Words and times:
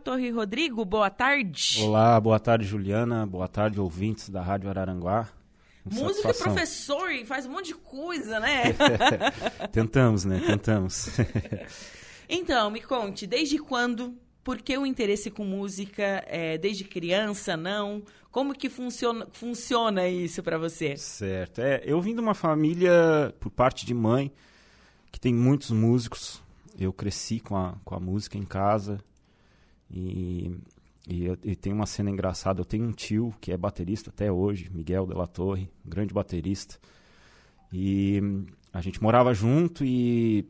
Torre 0.00 0.30
Rodrigo, 0.30 0.82
boa 0.82 1.10
tarde. 1.10 1.82
Olá, 1.82 2.18
boa 2.18 2.40
tarde, 2.40 2.64
Juliana. 2.64 3.26
Boa 3.26 3.46
tarde, 3.46 3.78
ouvintes 3.78 4.30
da 4.30 4.40
Rádio 4.40 4.70
Araranguá. 4.70 5.28
Músico 5.84 6.30
e 6.30 6.34
professor 6.34 7.10
e 7.10 7.24
faz 7.24 7.44
um 7.44 7.50
monte 7.50 7.66
de 7.68 7.74
coisa, 7.74 8.40
né? 8.40 8.74
Tentamos, 9.70 10.24
né? 10.24 10.42
Tentamos. 10.46 11.08
então, 12.28 12.70
me 12.70 12.80
conte, 12.80 13.26
desde 13.26 13.58
quando, 13.58 14.14
por 14.42 14.62
que 14.62 14.76
o 14.76 14.86
interesse 14.86 15.30
com 15.30 15.44
música? 15.44 16.24
É, 16.26 16.56
desde 16.56 16.84
criança, 16.84 17.54
não? 17.54 18.02
Como 18.30 18.54
que 18.54 18.70
funciona, 18.70 19.26
funciona 19.32 20.08
isso 20.08 20.42
para 20.42 20.56
você? 20.56 20.96
Certo. 20.96 21.60
É, 21.60 21.82
eu 21.84 22.00
vim 22.00 22.14
de 22.14 22.20
uma 22.20 22.34
família, 22.34 23.34
por 23.38 23.50
parte 23.50 23.84
de 23.84 23.92
mãe, 23.92 24.32
que 25.12 25.20
tem 25.20 25.34
muitos 25.34 25.70
músicos. 25.70 26.42
Eu 26.78 26.90
cresci 26.90 27.38
com 27.38 27.54
a, 27.54 27.74
com 27.84 27.94
a 27.94 28.00
música 28.00 28.38
em 28.38 28.44
casa. 28.44 28.98
E, 29.90 30.56
e, 31.08 31.26
e, 31.42 31.56
tem 31.56 31.72
uma 31.72 31.86
cena 31.86 32.10
engraçada. 32.10 32.60
Eu 32.60 32.64
tenho 32.64 32.84
um 32.84 32.92
tio 32.92 33.34
que 33.40 33.52
é 33.52 33.56
baterista 33.56 34.10
até 34.10 34.30
hoje, 34.30 34.70
Miguel 34.72 35.06
de 35.06 35.14
la 35.14 35.26
Torre, 35.26 35.70
um 35.84 35.90
grande 35.90 36.14
baterista. 36.14 36.78
E 37.72 38.20
a 38.72 38.80
gente 38.80 39.02
morava 39.02 39.34
junto 39.34 39.84
e, 39.84 40.46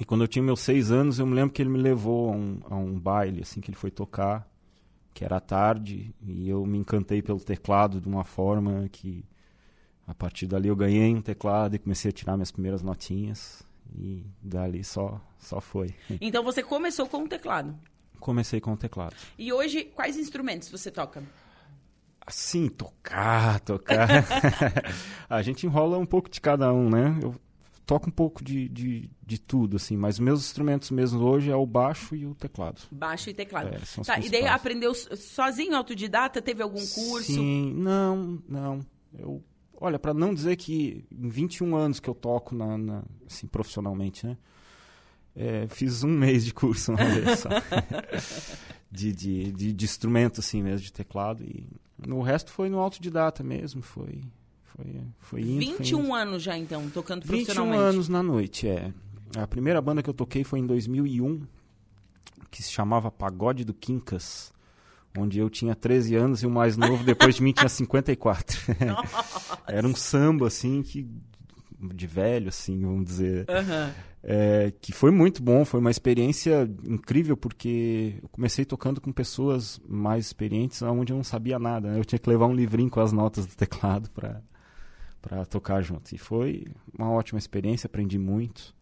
e 0.00 0.04
quando 0.04 0.22
eu 0.22 0.28
tinha 0.28 0.42
meus 0.42 0.60
seis 0.60 0.90
anos, 0.90 1.18
eu 1.18 1.26
me 1.26 1.34
lembro 1.34 1.52
que 1.52 1.62
ele 1.62 1.70
me 1.70 1.78
levou 1.78 2.30
a 2.30 2.36
um, 2.36 2.60
a 2.70 2.76
um 2.76 2.98
baile, 2.98 3.42
assim, 3.42 3.60
que 3.60 3.70
ele 3.70 3.76
foi 3.76 3.90
tocar, 3.90 4.48
que 5.12 5.24
era 5.24 5.40
tarde, 5.40 6.14
e 6.20 6.48
eu 6.48 6.66
me 6.66 6.78
encantei 6.78 7.22
pelo 7.22 7.40
teclado 7.40 8.00
de 8.00 8.08
uma 8.08 8.24
forma 8.24 8.88
que 8.90 9.24
a 10.06 10.14
partir 10.14 10.46
dali 10.46 10.68
eu 10.68 10.76
ganhei 10.76 11.14
um 11.14 11.22
teclado 11.22 11.74
e 11.74 11.78
comecei 11.78 12.08
a 12.08 12.12
tirar 12.12 12.36
minhas 12.36 12.50
primeiras 12.50 12.82
notinhas 12.82 13.64
e 13.96 14.26
dali 14.42 14.82
só 14.82 15.20
só 15.38 15.60
foi. 15.60 15.94
Então 16.20 16.42
você 16.42 16.62
começou 16.62 17.06
com 17.06 17.22
o 17.22 17.28
teclado? 17.28 17.74
Comecei 18.24 18.58
com 18.58 18.72
o 18.72 18.76
teclado. 18.76 19.14
E 19.38 19.52
hoje, 19.52 19.84
quais 19.84 20.16
instrumentos 20.16 20.70
você 20.70 20.90
toca? 20.90 21.22
Assim, 22.26 22.70
tocar, 22.70 23.60
tocar. 23.60 24.24
a 25.28 25.42
gente 25.42 25.66
enrola 25.66 25.98
um 25.98 26.06
pouco 26.06 26.30
de 26.30 26.40
cada 26.40 26.72
um, 26.72 26.88
né? 26.88 27.18
Eu 27.22 27.34
toco 27.84 28.08
um 28.08 28.10
pouco 28.10 28.42
de, 28.42 28.66
de, 28.70 29.10
de 29.22 29.38
tudo, 29.38 29.76
assim, 29.76 29.94
mas 29.94 30.18
meus 30.18 30.40
instrumentos 30.40 30.90
mesmo 30.90 31.22
hoje 31.22 31.50
é 31.50 31.54
o 31.54 31.66
baixo 31.66 32.16
e 32.16 32.24
o 32.24 32.34
teclado. 32.34 32.80
Baixo 32.90 33.28
e 33.28 33.34
teclado. 33.34 33.74
É, 33.74 34.02
tá, 34.02 34.18
e 34.18 34.30
daí 34.30 34.46
aprendeu 34.46 34.94
sozinho, 34.94 35.76
autodidata? 35.76 36.40
Teve 36.40 36.62
algum 36.62 36.86
curso? 36.86 37.30
Sim, 37.30 37.74
não, 37.74 38.42
não. 38.48 38.80
Eu, 39.18 39.44
olha, 39.78 39.98
para 39.98 40.14
não 40.14 40.32
dizer 40.32 40.56
que 40.56 41.04
em 41.12 41.28
21 41.28 41.76
anos 41.76 42.00
que 42.00 42.08
eu 42.08 42.14
toco 42.14 42.54
na, 42.54 42.78
na 42.78 43.02
assim, 43.26 43.46
profissionalmente, 43.46 44.26
né? 44.26 44.38
É, 45.36 45.66
fiz 45.68 46.04
um 46.04 46.10
mês 46.10 46.44
de 46.44 46.54
curso 46.54 46.92
uma 46.94 47.04
vez 47.04 47.40
só. 47.40 47.48
de, 48.90 49.12
de, 49.12 49.52
de, 49.52 49.72
de, 49.72 49.84
instrumento, 49.84 50.40
assim 50.40 50.62
mesmo, 50.62 50.80
de 50.80 50.92
teclado. 50.92 51.42
E 51.42 51.66
o 52.08 52.22
resto 52.22 52.52
foi 52.52 52.68
no 52.68 52.78
autodidata 52.78 53.42
mesmo. 53.42 53.82
Foi, 53.82 54.20
foi, 54.64 55.00
foi 55.18 55.40
indo. 55.42 55.58
21 55.60 55.96
foi 55.96 56.06
indo. 56.06 56.14
anos 56.14 56.42
já, 56.42 56.56
então, 56.56 56.88
tocando 56.90 57.26
profissionalmente? 57.26 57.78
21 57.78 57.88
anos 57.88 58.08
na 58.08 58.22
noite, 58.22 58.68
é. 58.68 58.92
A 59.36 59.46
primeira 59.46 59.80
banda 59.80 60.02
que 60.02 60.08
eu 60.08 60.14
toquei 60.14 60.44
foi 60.44 60.60
em 60.60 60.66
2001, 60.66 61.42
que 62.50 62.62
se 62.62 62.70
chamava 62.70 63.10
Pagode 63.10 63.64
do 63.64 63.74
Quincas. 63.74 64.52
Onde 65.16 65.38
eu 65.38 65.48
tinha 65.48 65.76
13 65.76 66.16
anos 66.16 66.42
e 66.42 66.46
o 66.46 66.50
mais 66.50 66.76
novo 66.76 67.04
depois 67.04 67.36
de 67.36 67.42
mim 67.42 67.52
tinha 67.52 67.68
54. 67.70 68.60
Era 69.66 69.86
um 69.86 69.94
samba, 69.94 70.48
assim, 70.48 70.82
que 70.82 71.08
de 71.92 72.06
velho, 72.06 72.48
assim, 72.48 72.80
vamos 72.80 73.04
dizer. 73.04 73.46
Uhum. 73.48 73.92
É, 74.22 74.72
que 74.80 74.90
foi 74.92 75.10
muito 75.10 75.42
bom, 75.42 75.64
foi 75.64 75.80
uma 75.80 75.90
experiência 75.90 76.68
incrível, 76.86 77.36
porque 77.36 78.18
eu 78.22 78.28
comecei 78.30 78.64
tocando 78.64 79.00
com 79.00 79.12
pessoas 79.12 79.78
mais 79.86 80.26
experientes, 80.26 80.80
onde 80.80 81.12
eu 81.12 81.16
não 81.16 81.24
sabia 81.24 81.58
nada. 81.58 81.90
Né? 81.90 81.98
Eu 81.98 82.04
tinha 82.04 82.18
que 82.18 82.28
levar 82.28 82.46
um 82.46 82.54
livrinho 82.54 82.88
com 82.88 83.00
as 83.00 83.12
notas 83.12 83.46
do 83.46 83.54
teclado 83.54 84.10
para 84.10 85.44
tocar 85.44 85.82
junto. 85.82 86.14
E 86.14 86.18
foi 86.18 86.66
uma 86.96 87.10
ótima 87.10 87.38
experiência, 87.38 87.86
aprendi 87.86 88.18
muito. 88.18 88.74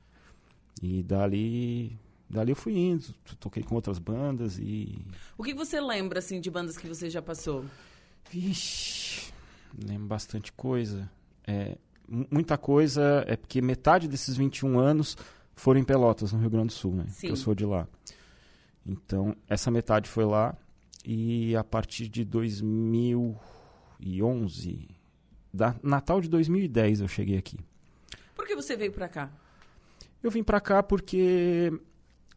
E 0.80 1.02
dali, 1.02 1.98
dali 2.30 2.52
eu 2.52 2.56
fui 2.56 2.76
indo, 2.76 3.12
toquei 3.40 3.62
com 3.62 3.74
outras 3.74 3.98
bandas 3.98 4.58
e... 4.58 5.04
O 5.36 5.42
que 5.42 5.54
você 5.54 5.80
lembra, 5.80 6.20
assim, 6.20 6.40
de 6.40 6.50
bandas 6.50 6.76
que 6.78 6.86
você 6.86 7.10
já 7.10 7.20
passou? 7.20 7.64
Vixe, 8.30 9.32
lembro 9.84 10.06
bastante 10.06 10.52
coisa. 10.52 11.10
É, 11.44 11.76
muita 12.08 12.58
coisa 12.58 13.24
é 13.26 13.36
porque 13.36 13.62
metade 13.62 14.08
desses 14.08 14.36
21 14.36 14.78
anos 14.78 15.16
foram 15.54 15.80
em 15.80 15.84
Pelotas, 15.84 16.32
no 16.32 16.40
Rio 16.40 16.50
Grande 16.50 16.68
do 16.68 16.72
Sul, 16.72 16.94
né? 16.94 17.04
Sim. 17.08 17.26
Que 17.28 17.32
eu 17.32 17.36
sou 17.36 17.54
de 17.54 17.64
lá. 17.64 17.88
Então, 18.84 19.36
essa 19.48 19.70
metade 19.70 20.08
foi 20.08 20.24
lá 20.24 20.56
e 21.04 21.54
a 21.56 21.64
partir 21.64 22.08
de 22.08 22.24
2011, 22.24 24.88
da 25.52 25.74
Natal 25.82 26.20
de 26.20 26.28
2010 26.28 27.00
eu 27.00 27.08
cheguei 27.08 27.38
aqui. 27.38 27.58
Por 28.34 28.46
que 28.46 28.56
você 28.56 28.76
veio 28.76 28.92
para 28.92 29.08
cá? 29.08 29.30
Eu 30.22 30.30
vim 30.30 30.42
para 30.42 30.60
cá 30.60 30.82
porque 30.82 31.72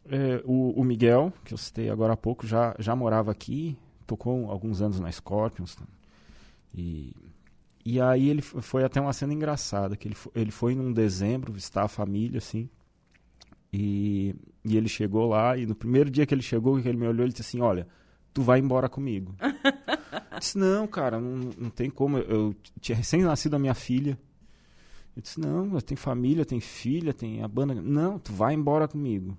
é, 0.08 0.42
o, 0.44 0.80
o, 0.80 0.84
Miguel, 0.84 1.32
que 1.44 1.54
eu 1.54 1.58
citei 1.58 1.90
agora 1.90 2.12
há 2.12 2.16
pouco, 2.16 2.46
já, 2.46 2.74
já 2.78 2.94
morava 2.94 3.30
aqui, 3.30 3.76
tocou 4.06 4.50
alguns 4.50 4.80
anos 4.80 5.00
na 5.00 5.10
Scorpions. 5.10 5.76
E 6.74 7.14
e 7.88 8.00
aí 8.00 8.28
ele 8.28 8.42
foi 8.42 8.82
até 8.82 9.00
uma 9.00 9.12
cena 9.12 9.32
engraçada, 9.32 9.94
que 9.96 10.08
ele 10.08 10.16
foi, 10.16 10.32
ele 10.34 10.50
foi 10.50 10.74
num 10.74 10.92
dezembro 10.92 11.52
visitar 11.52 11.84
a 11.84 11.88
família, 11.88 12.38
assim, 12.38 12.68
e, 13.72 14.34
e 14.64 14.76
ele 14.76 14.88
chegou 14.88 15.28
lá, 15.28 15.56
e 15.56 15.66
no 15.66 15.74
primeiro 15.76 16.10
dia 16.10 16.26
que 16.26 16.34
ele 16.34 16.42
chegou, 16.42 16.82
que 16.82 16.88
ele 16.88 16.98
me 16.98 17.06
olhou, 17.06 17.24
ele 17.24 17.30
disse 17.30 17.42
assim, 17.42 17.60
olha, 17.60 17.86
tu 18.34 18.42
vai 18.42 18.58
embora 18.58 18.88
comigo. 18.88 19.36
eu 19.40 20.38
disse, 20.40 20.58
não, 20.58 20.84
cara, 20.88 21.20
não, 21.20 21.50
não 21.56 21.70
tem 21.70 21.88
como, 21.88 22.18
eu, 22.18 22.56
tinha 22.80 22.96
recém-nascido 22.96 23.54
a 23.54 23.58
minha 23.60 23.74
filha, 23.74 24.18
eu 25.14 25.22
disse, 25.22 25.38
não, 25.38 25.72
eu 25.72 25.80
tenho 25.80 25.96
família, 25.96 26.44
tenho 26.44 26.60
filha, 26.60 27.14
tem 27.14 27.40
a 27.40 27.46
banda, 27.46 27.72
não, 27.72 28.18
tu 28.18 28.32
vai 28.32 28.52
embora 28.52 28.88
comigo. 28.88 29.38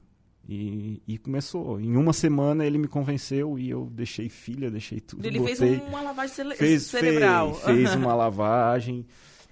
E, 0.50 1.02
e, 1.06 1.18
começou. 1.18 1.80
Em 1.80 1.98
uma 1.98 2.14
semana 2.14 2.66
ele 2.66 2.78
me 2.78 2.88
convenceu 2.88 3.60
e 3.60 3.70
eu 3.70 3.90
deixei 3.92 4.30
filha, 4.30 4.72
deixei 4.72 5.02
tudo. 5.02 5.26
Ele 5.26 5.40
botei, 5.40 5.56
fez 5.56 5.82
uma 5.84 6.02
lavagem 6.02 6.56
fez, 6.56 6.84
cerebral. 6.84 7.54
Fez, 7.54 7.76
fez 7.76 7.96
uma 7.96 8.16
lavagem 8.16 9.06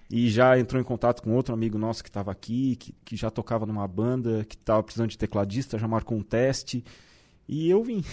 e 0.09 0.29
já 0.29 0.57
entrou 0.57 0.81
em 0.81 0.85
contato 0.85 1.21
com 1.21 1.33
outro 1.33 1.53
amigo 1.53 1.77
nosso 1.77 2.01
que 2.01 2.09
estava 2.09 2.31
aqui, 2.31 2.77
que, 2.77 2.95
que 3.03 3.15
já 3.17 3.29
tocava 3.29 3.65
numa 3.65 3.87
banda, 3.87 4.45
que 4.45 4.55
estava 4.55 4.81
precisando 4.81 5.09
de 5.09 5.17
tecladista, 5.17 5.77
já 5.77 5.87
marcou 5.87 6.17
um 6.17 6.23
teste. 6.23 6.83
E 7.47 7.69
eu 7.69 7.83
vim. 7.83 8.03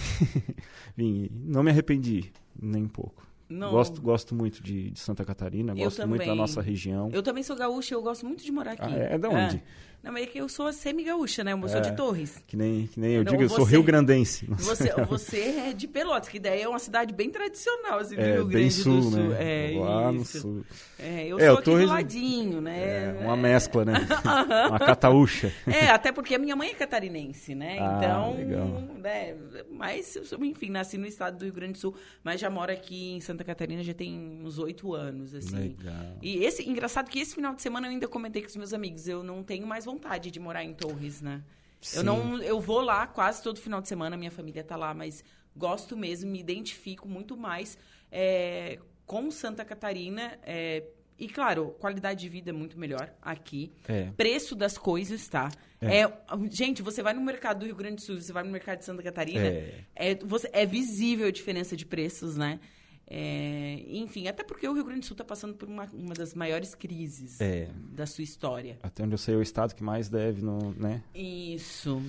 vim. 0.97 1.31
Não 1.33 1.63
me 1.63 1.71
arrependi, 1.71 2.33
nem 2.61 2.83
um 2.83 2.89
pouco. 2.89 3.25
Não. 3.53 3.71
Gosto, 3.71 4.01
gosto 4.01 4.35
muito 4.35 4.63
de, 4.63 4.91
de 4.91 4.99
Santa 4.99 5.25
Catarina, 5.25 5.73
eu 5.73 5.85
gosto 5.85 5.99
também. 5.99 6.17
muito 6.17 6.27
da 6.27 6.35
nossa 6.35 6.61
região. 6.61 7.11
Eu 7.13 7.23
também 7.23 7.43
sou 7.43 7.57
gaúcha, 7.57 7.95
eu 7.95 8.03
gosto 8.03 8.27
muito 8.27 8.43
de 8.45 8.51
morar 8.51 8.73
aqui. 8.73 8.83
Ah, 8.85 8.97
é? 8.97 9.15
é 9.15 9.19
de 9.19 9.27
onde? 9.27 9.57
É. 9.57 9.63
Não, 10.03 10.17
é 10.17 10.27
que 10.27 10.37
eu 10.37 10.49
sou 10.49 10.73
semi-gaúcha, 10.73 11.45
né? 11.45 11.53
Eu 11.53 11.69
sou 11.69 11.79
é, 11.79 11.81
de 11.81 11.95
Torres. 11.95 12.43
Que 12.49 12.57
nem, 12.57 12.89
que 12.89 12.99
nem 12.99 13.13
eu 13.13 13.25
não, 13.25 13.31
digo, 13.31 13.45
eu 13.45 13.49
sou 13.49 13.65
rio-grandense. 13.65 14.47
Você, 14.47 14.93
você 15.09 15.39
é 15.69 15.73
de 15.73 15.87
Pelotas, 15.87 16.29
que 16.29 16.41
daí 16.41 16.61
é 16.61 16.69
uma 16.69 16.81
cidade 16.81 17.15
bem 17.15 17.31
tradicional, 17.31 18.01
assim, 18.01 18.17
do 18.17 18.21
é, 18.21 18.35
Rio 18.35 18.47
Grande 18.47 18.73
sul, 18.73 18.97
do 18.97 19.03
Sul. 19.03 19.29
Né? 19.29 19.75
É, 19.75 19.79
Lá 19.79 20.13
isso. 20.13 20.19
no 20.19 20.25
sul. 20.25 20.65
É, 20.99 21.27
eu 21.29 21.39
é, 21.39 21.47
sou 21.47 21.55
aqui 21.55 21.65
Torres, 21.65 21.87
do 21.87 21.93
ladinho, 21.93 22.61
né? 22.61 23.17
É, 23.17 23.19
uma 23.21 23.37
mescla, 23.37 23.85
né? 23.85 23.95
uma 24.69 24.79
cataúcha. 24.81 25.53
É, 25.69 25.89
até 25.91 26.11
porque 26.11 26.35
a 26.35 26.39
minha 26.39 26.57
mãe 26.57 26.71
é 26.71 26.75
catarinense, 26.75 27.55
né? 27.55 27.79
Ah, 27.81 27.99
então, 27.99 28.35
legal. 28.35 28.67
né? 28.99 29.37
Mas, 29.71 30.19
enfim, 30.41 30.71
nasci 30.71 30.99
no 30.99 31.07
estado 31.07 31.39
do 31.39 31.45
Rio 31.45 31.55
Grande 31.55 31.75
do 31.75 31.79
Sul, 31.79 31.95
mas 32.25 32.41
já 32.41 32.51
moro 32.51 32.73
aqui 32.73 33.13
em 33.13 33.21
Santa 33.21 33.42
Catarina 33.45 33.85
já 33.85 33.95
tem 33.95 34.19
uns 34.43 34.59
oito 34.59 34.93
anos, 34.95 35.33
assim. 35.33 35.57
Legal. 35.57 36.19
E 36.21 36.45
esse, 36.45 36.69
engraçado 36.69 37.09
que 37.09 37.21
esse 37.21 37.35
final 37.35 37.55
de 37.55 37.63
semana 37.63 37.87
eu 37.87 37.93
ainda 37.93 38.09
comentei 38.09 38.43
com 38.43 38.49
os 38.49 38.57
meus 38.57 38.73
amigos, 38.73 39.07
eu 39.07 39.23
não 39.23 39.45
tenho 39.45 39.67
mais 39.67 39.85
vontade 39.85 40.31
de 40.31 40.41
morar 40.41 40.65
em 40.65 40.73
em 40.73 40.75
Torres, 40.75 41.21
né? 41.21 41.43
Sim. 41.81 41.99
Eu 41.99 42.05
não, 42.05 42.43
eu 42.43 42.61
vou 42.61 42.81
lá 42.81 43.07
quase 43.07 43.43
todo 43.43 43.61
final 43.61 43.81
de 43.81 43.89
semana, 43.89 44.17
minha 44.17 44.31
família 44.31 44.65
tá 44.65 44.77
lá, 44.77 44.95
mas 44.95 45.23
gosto 45.55 45.97
mesmo, 45.97 46.31
me 46.31 46.41
identifico 46.41 47.09
muito 47.09 47.37
mais 47.37 47.77
é, 48.11 48.79
com 49.05 49.31
Santa 49.31 49.65
Catarina. 49.65 50.39
É, 50.45 50.85
e 51.19 51.29
claro, 51.29 51.77
qualidade 51.79 52.21
de 52.21 52.29
vida 52.29 52.51
é 52.51 52.53
muito 52.53 52.79
melhor 52.79 53.13
aqui. 53.21 53.73
É. 53.87 54.11
Preço 54.17 54.55
das 54.55 54.79
coisas, 54.79 55.29
tá? 55.29 55.51
É. 55.81 56.03
é. 56.03 56.13
gente, 56.51 56.83
você 56.83 57.03
vai 57.03 57.13
no 57.13 57.21
mercado 57.21 57.61
do 57.61 57.67
Rio 57.67 57.77
Grande 57.77 57.97
do 57.97 58.03
Sul, 58.03 58.21
você 58.21 58.33
vai 58.33 58.45
no 58.45 58.51
mercado 58.51 58.79
de 58.79 58.85
Santa 58.85 59.03
Catarina, 59.03 59.45
é, 59.45 59.85
é 59.95 60.15
você, 60.15 60.49
é 60.53 60.65
visível 60.65 61.27
a 61.27 61.31
diferença 61.31 61.77
de 61.77 61.85
preços, 61.85 62.37
né? 62.37 62.61
É, 63.07 63.85
enfim, 63.89 64.27
até 64.27 64.43
porque 64.43 64.67
o 64.67 64.73
Rio 64.73 64.85
Grande 64.85 65.01
do 65.01 65.07
Sul 65.07 65.15
está 65.15 65.25
passando 65.25 65.55
por 65.55 65.69
uma, 65.69 65.89
uma 65.93 66.15
das 66.15 66.35
maiores 66.35 66.75
crises 66.75 67.41
é. 67.41 67.69
da 67.91 68.07
sua 68.07 68.25
história. 68.25 68.79
Até 68.83 69.03
onde 69.03 69.15
eu 69.15 69.19
sei, 69.19 69.35
é 69.35 69.39
o 69.39 69.43
estado 69.43 69.75
que 69.75 69.83
mais 69.83 70.09
deve, 70.09 70.43
no, 70.43 70.73
né? 70.73 71.03
Isso. 71.15 72.03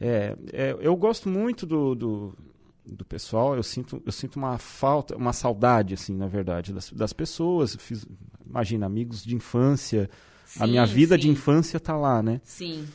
É, 0.00 0.36
é 0.52 0.76
eu 0.80 0.94
gosto 0.96 1.28
muito 1.28 1.64
do, 1.64 1.94
do, 1.94 2.34
do, 2.84 3.04
pessoal, 3.04 3.56
eu 3.56 3.62
sinto, 3.62 4.02
eu 4.04 4.12
sinto 4.12 4.36
uma 4.36 4.58
falta, 4.58 5.16
uma 5.16 5.32
saudade, 5.32 5.94
assim, 5.94 6.14
na 6.14 6.26
verdade, 6.26 6.72
das, 6.72 6.92
das 6.92 7.12
pessoas. 7.12 7.74
Fiz, 7.76 8.06
imagina, 8.46 8.86
amigos 8.86 9.24
de 9.24 9.34
infância. 9.34 10.10
Sim, 10.44 10.62
a 10.62 10.66
minha 10.66 10.86
vida 10.86 11.14
sim. 11.14 11.22
de 11.22 11.28
infância 11.30 11.78
está 11.78 11.96
lá, 11.96 12.22
né? 12.22 12.40
Sim. 12.44 12.86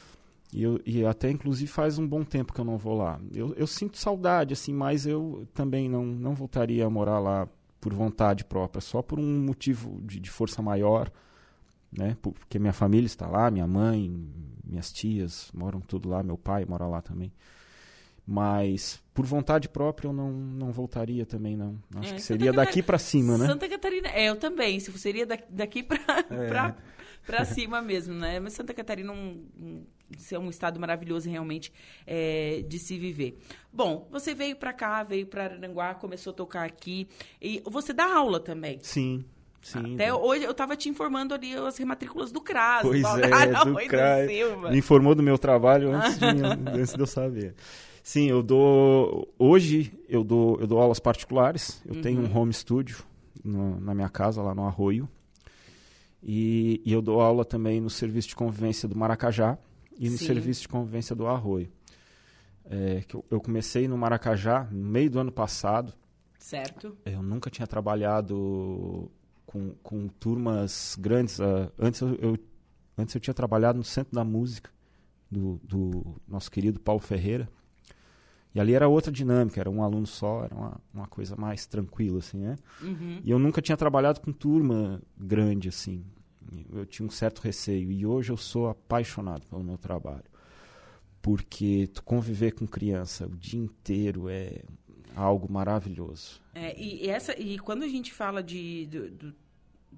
E, 0.53 0.61
eu, 0.61 0.79
e 0.85 1.05
até, 1.05 1.31
inclusive, 1.31 1.69
faz 1.69 1.97
um 1.97 2.07
bom 2.07 2.23
tempo 2.23 2.53
que 2.53 2.61
eu 2.61 2.65
não 2.65 2.77
vou 2.77 2.95
lá. 2.95 3.19
Eu, 3.33 3.53
eu 3.55 3.65
sinto 3.65 3.97
saudade, 3.97 4.53
assim, 4.53 4.73
mas 4.73 5.05
eu 5.05 5.47
também 5.53 5.89
não, 5.89 6.05
não 6.05 6.35
voltaria 6.35 6.85
a 6.85 6.89
morar 6.89 7.19
lá 7.19 7.47
por 7.81 7.93
vontade 7.93 8.45
própria, 8.45 8.79
só 8.79 9.01
por 9.01 9.19
um 9.19 9.39
motivo 9.39 9.99
de, 10.03 10.19
de 10.19 10.29
força 10.29 10.61
maior, 10.61 11.11
né? 11.91 12.15
Porque 12.21 12.59
minha 12.59 12.71
família 12.71 13.07
está 13.07 13.27
lá, 13.27 13.51
minha 13.51 13.67
mãe, 13.67 14.09
minhas 14.63 14.91
tias 14.91 15.51
moram 15.53 15.81
tudo 15.81 16.07
lá, 16.07 16.23
meu 16.23 16.37
pai 16.37 16.65
mora 16.65 16.87
lá 16.87 17.01
também. 17.01 17.33
Mas 18.25 19.01
por 19.13 19.25
vontade 19.25 19.67
própria 19.67 20.07
eu 20.07 20.13
não, 20.13 20.31
não 20.31 20.71
voltaria 20.71 21.25
também, 21.25 21.57
não. 21.57 21.77
Acho 21.95 22.13
é, 22.13 22.15
que 22.15 22.21
seria 22.21 22.51
Santa 22.51 22.65
daqui 22.65 22.81
para 22.81 22.97
cima, 22.97 23.37
né? 23.37 23.47
Santa 23.47 23.67
Catarina, 23.67 24.07
é, 24.07 24.29
eu 24.29 24.37
também. 24.37 24.79
Se 24.79 24.91
seria 24.97 25.27
daqui 25.49 25.83
para 25.83 25.97
é. 26.29 26.75
para 27.25 27.43
cima 27.43 27.81
mesmo, 27.81 28.13
né? 28.13 28.39
Mas 28.39 28.53
Santa 28.53 28.73
Catarina 28.73 29.11
um, 29.11 29.45
um, 29.59 29.85
é 30.31 30.39
um 30.39 30.49
estado 30.49 30.79
maravilhoso 30.79 31.29
realmente 31.29 31.71
é, 32.05 32.63
de 32.67 32.79
se 32.79 32.97
viver. 32.97 33.37
Bom, 33.71 34.07
você 34.11 34.33
veio 34.33 34.55
para 34.55 34.73
cá, 34.73 35.03
veio 35.03 35.25
para 35.25 35.45
Aranguá, 35.45 35.93
começou 35.95 36.31
a 36.31 36.35
tocar 36.35 36.65
aqui 36.65 37.07
e 37.41 37.61
você 37.65 37.93
dá 37.93 38.15
aula 38.15 38.39
também. 38.39 38.79
Sim. 38.81 39.25
Sim, 39.61 39.93
Até 39.93 40.13
hoje 40.13 40.43
eu 40.43 40.51
estava 40.51 40.75
te 40.75 40.89
informando 40.89 41.33
ali 41.33 41.55
as 41.55 41.77
rematrículas 41.77 42.33
do 42.33 42.41
CRAS. 42.41 42.81
Pois 42.81 43.01
é, 43.01 43.47
do 43.63 43.75
CRAS. 43.87 44.27
Me 44.69 44.77
informou 44.77 45.15
do 45.15 45.23
meu 45.23 45.37
trabalho 45.37 45.93
antes 45.93 46.19
de, 46.19 46.25
antes 46.69 46.93
de 46.93 46.99
eu 46.99 47.07
saber. 47.07 47.55
Sim, 48.03 48.29
eu 48.29 48.43
dou. 48.43 49.33
Hoje 49.39 49.93
eu 50.09 50.21
dou, 50.21 50.59
eu 50.59 50.67
dou 50.67 50.81
aulas 50.81 50.99
particulares. 50.99 51.81
Eu 51.85 51.95
uhum. 51.95 52.01
tenho 52.01 52.19
um 52.19 52.25
uhum. 52.25 52.37
home 52.39 52.53
studio 52.53 53.05
no, 53.41 53.79
na 53.79 53.95
minha 53.95 54.09
casa, 54.09 54.41
lá 54.41 54.53
no 54.53 54.65
Arroio. 54.65 55.07
E, 56.21 56.81
e, 56.85 56.91
eu 56.91 57.01
dou 57.01 57.21
aula 57.21 57.45
também 57.45 57.79
no 57.79 57.89
serviço 57.89 58.29
de 58.29 58.35
convivência 58.35 58.87
do 58.87 58.97
Maracajá 58.97 59.57
e 59.97 60.09
no 60.09 60.17
Sim. 60.17 60.25
serviço 60.25 60.61
de 60.61 60.67
convivência 60.67 61.15
do 61.15 61.27
Arroio. 61.27 61.71
É, 62.65 63.01
que 63.01 63.15
eu, 63.15 63.25
eu, 63.29 63.41
comecei 63.41 63.87
no 63.87 63.97
Maracajá 63.97 64.67
no 64.71 64.87
meio 64.87 65.09
do 65.09 65.19
ano 65.19 65.31
passado. 65.31 65.93
Certo. 66.39 66.97
Eu 67.05 67.21
nunca 67.21 67.49
tinha 67.49 67.67
trabalhado 67.67 69.11
com, 69.45 69.71
com 69.83 70.07
turmas 70.07 70.97
grandes. 70.99 71.39
Uh, 71.39 71.71
antes, 71.77 72.01
eu, 72.01 72.15
eu, 72.15 72.37
antes 72.97 73.13
eu 73.13 73.21
tinha 73.21 73.33
trabalhado 73.33 73.77
no 73.77 73.83
Centro 73.83 74.13
da 74.13 74.23
Música 74.23 74.69
do, 75.29 75.59
do 75.63 76.15
nosso 76.27 76.49
querido 76.49 76.79
Paulo 76.79 77.01
Ferreira. 77.01 77.49
E 78.55 78.59
ali 78.59 78.73
era 78.73 78.87
outra 78.87 79.11
dinâmica, 79.11 79.59
era 79.59 79.69
um 79.69 79.81
aluno 79.81 80.05
só, 80.05 80.43
era 80.43 80.53
uma, 80.53 80.79
uma 80.93 81.07
coisa 81.07 81.35
mais 81.35 81.65
tranquila, 81.65 82.19
assim, 82.19 82.37
né? 82.37 82.55
Uhum. 82.81 83.19
E 83.23 83.31
eu 83.31 83.39
nunca 83.39 83.61
tinha 83.61 83.75
trabalhado 83.75 84.21
com 84.21 84.31
turma 84.31 85.01
grande, 85.17 85.69
assim. 85.69 86.05
Eu 86.71 86.85
tinha 86.85 87.05
um 87.05 87.11
certo 87.11 87.39
receio. 87.39 87.91
E 87.91 88.05
hoje 88.05 88.31
eu 88.31 88.37
sou 88.37 88.67
apaixonado 88.67 89.45
pelo 89.47 89.63
meu 89.63 89.77
trabalho. 89.77 90.23
Porque 91.21 91.87
tu 91.93 92.03
conviver 92.03 92.51
com 92.51 92.67
criança 92.67 93.25
o 93.25 93.35
dia 93.35 93.59
inteiro 93.59 94.29
é 94.29 94.61
algo 95.15 95.51
maravilhoso. 95.51 96.41
É, 96.53 96.79
e, 96.79 97.09
essa, 97.09 97.39
e 97.39 97.57
quando 97.59 97.83
a 97.83 97.87
gente 97.87 98.11
fala 98.11 98.43
de, 98.43 98.85
de, 98.87 99.09
de 99.11 99.35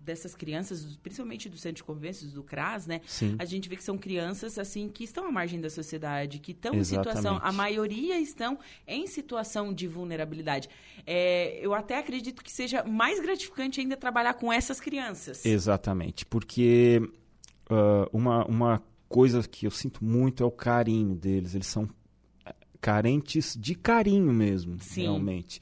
dessas 0.05 0.35
crianças, 0.35 0.97
principalmente 1.01 1.49
do 1.49 1.57
centro 1.57 1.77
de 1.77 1.83
convivências, 1.83 2.31
do 2.31 2.43
CRAS, 2.43 2.85
né? 2.85 3.01
Sim. 3.05 3.35
A 3.39 3.45
gente 3.45 3.67
vê 3.67 3.75
que 3.75 3.83
são 3.83 3.97
crianças, 3.97 4.57
assim, 4.57 4.87
que 4.87 5.03
estão 5.03 5.25
à 5.25 5.31
margem 5.31 5.59
da 5.59 5.69
sociedade, 5.69 6.39
que 6.39 6.51
estão 6.51 6.73
em 6.75 6.83
situação... 6.83 7.39
A 7.41 7.51
maioria 7.51 8.19
estão 8.19 8.57
em 8.87 9.07
situação 9.07 9.73
de 9.73 9.87
vulnerabilidade. 9.87 10.69
É, 11.05 11.59
eu 11.59 11.73
até 11.73 11.97
acredito 11.97 12.43
que 12.43 12.51
seja 12.51 12.83
mais 12.83 13.19
gratificante 13.19 13.81
ainda 13.81 13.97
trabalhar 13.97 14.35
com 14.35 14.53
essas 14.53 14.79
crianças. 14.79 15.45
Exatamente, 15.45 16.25
porque 16.25 17.01
uh, 17.69 18.07
uma, 18.13 18.45
uma 18.45 18.83
coisa 19.09 19.41
que 19.47 19.65
eu 19.65 19.71
sinto 19.71 20.03
muito 20.03 20.43
é 20.43 20.45
o 20.45 20.51
carinho 20.51 21.15
deles. 21.15 21.55
Eles 21.55 21.67
são 21.67 21.89
carentes 22.81 23.55
de 23.59 23.73
carinho 23.73 24.31
mesmo, 24.31 24.77
Sim. 24.79 25.03
realmente. 25.03 25.59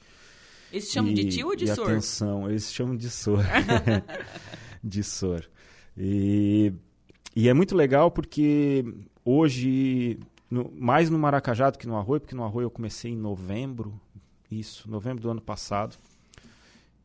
Eles 0.74 0.90
chamam 0.90 1.12
e, 1.12 1.14
de 1.14 1.28
tio 1.28 1.46
ou 1.46 1.54
de 1.54 1.66
e 1.66 1.68
sor? 1.72 1.88
atenção, 1.88 2.50
eles 2.50 2.72
chamam 2.72 2.96
de 2.96 3.08
sor. 3.08 3.44
de 4.82 5.04
sor. 5.04 5.48
E, 5.96 6.72
e 7.36 7.48
é 7.48 7.54
muito 7.54 7.76
legal 7.76 8.10
porque 8.10 8.84
hoje, 9.24 10.18
no, 10.50 10.72
mais 10.76 11.08
no 11.08 11.16
Maracajá 11.16 11.70
do 11.70 11.78
que 11.78 11.86
no 11.86 11.96
Arroio, 11.96 12.20
porque 12.20 12.34
no 12.34 12.42
Arroio 12.42 12.64
eu 12.64 12.70
comecei 12.72 13.12
em 13.12 13.16
novembro, 13.16 14.00
isso, 14.50 14.90
novembro 14.90 15.22
do 15.22 15.30
ano 15.30 15.40
passado. 15.40 15.96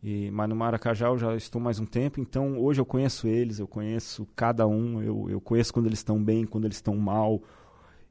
E, 0.01 0.31
mas 0.31 0.49
no 0.49 0.55
Maracajá 0.55 1.09
eu 1.09 1.19
já 1.19 1.35
estou 1.35 1.61
mais 1.61 1.77
um 1.77 1.85
tempo, 1.85 2.19
então 2.19 2.59
hoje 2.59 2.81
eu 2.81 2.85
conheço 2.85 3.27
eles, 3.27 3.59
eu 3.59 3.67
conheço 3.67 4.27
cada 4.35 4.65
um, 4.65 4.99
eu, 4.99 5.29
eu 5.29 5.39
conheço 5.39 5.71
quando 5.71 5.85
eles 5.85 5.99
estão 5.99 6.23
bem, 6.23 6.43
quando 6.43 6.65
eles 6.65 6.77
estão 6.77 6.97
mal. 6.97 7.39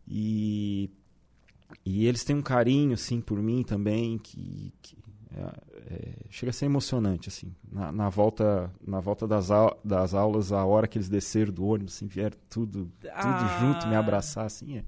E, 0.07 0.89
e 1.85 2.07
eles 2.07 2.23
têm 2.23 2.37
um 2.37 2.43
carinho, 2.43 2.93
assim, 2.93 3.21
por 3.21 3.43
mim 3.43 3.65
também, 3.65 4.19
que, 4.19 4.73
que 4.81 4.97
é, 5.37 5.95
é, 5.95 6.13
chega 6.31 6.51
a 6.51 6.53
ser 6.53 6.67
emocionante 6.67 7.29
assim 7.29 7.55
na, 7.71 7.93
na 7.93 8.09
volta 8.09 8.73
na 8.87 9.01
volta 9.01 9.27
das, 9.27 9.49
das 9.85 10.15
aulas 10.15 10.53
a 10.53 10.65
hora 10.65 10.89
que 10.89 10.97
eles 10.97 11.09
desceram 11.09 11.53
do 11.53 11.67
ônibus 11.67 11.95
assim 11.95 12.07
vieram 12.07 12.37
tudo 12.49 12.91
tudo 13.01 13.13
ah. 13.13 13.59
junto 13.61 13.87
me 13.89 13.95
abraçar 13.95 14.47
assim 14.47 14.79
é, 14.79 14.85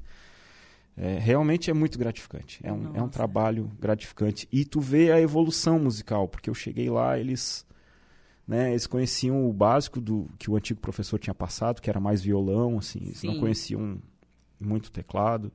é, 0.97 1.19
realmente 1.19 1.71
é 1.71 1.75
muito 1.75 1.99
gratificante. 1.99 2.61
É 2.63 2.71
um, 2.71 2.95
é 2.95 3.03
um 3.03 3.09
trabalho 3.09 3.71
gratificante. 3.81 4.47
E 4.53 4.67
tu 4.67 4.81
vê 4.81 5.11
a 5.11 5.19
evolução 5.19 5.79
musical 5.79 6.29
porque 6.29 6.51
eu 6.51 6.55
cheguei 6.55 6.91
lá 6.91 7.19
eles 7.19 7.67
né, 8.47 8.71
eles 8.71 8.87
conheciam 8.87 9.49
o 9.49 9.53
básico 9.53 10.01
do 10.01 10.29
que 10.39 10.51
o 10.51 10.57
antigo 10.57 10.81
professor 10.81 11.19
tinha 11.19 11.33
passado 11.33 11.81
que 11.81 11.89
era 11.89 12.01
mais 12.01 12.21
violão 12.21 12.79
assim 12.79 12.99
eles 13.03 13.23
não 13.23 13.39
conheciam 13.39 13.99
muito 14.59 14.91
teclado 14.91 15.53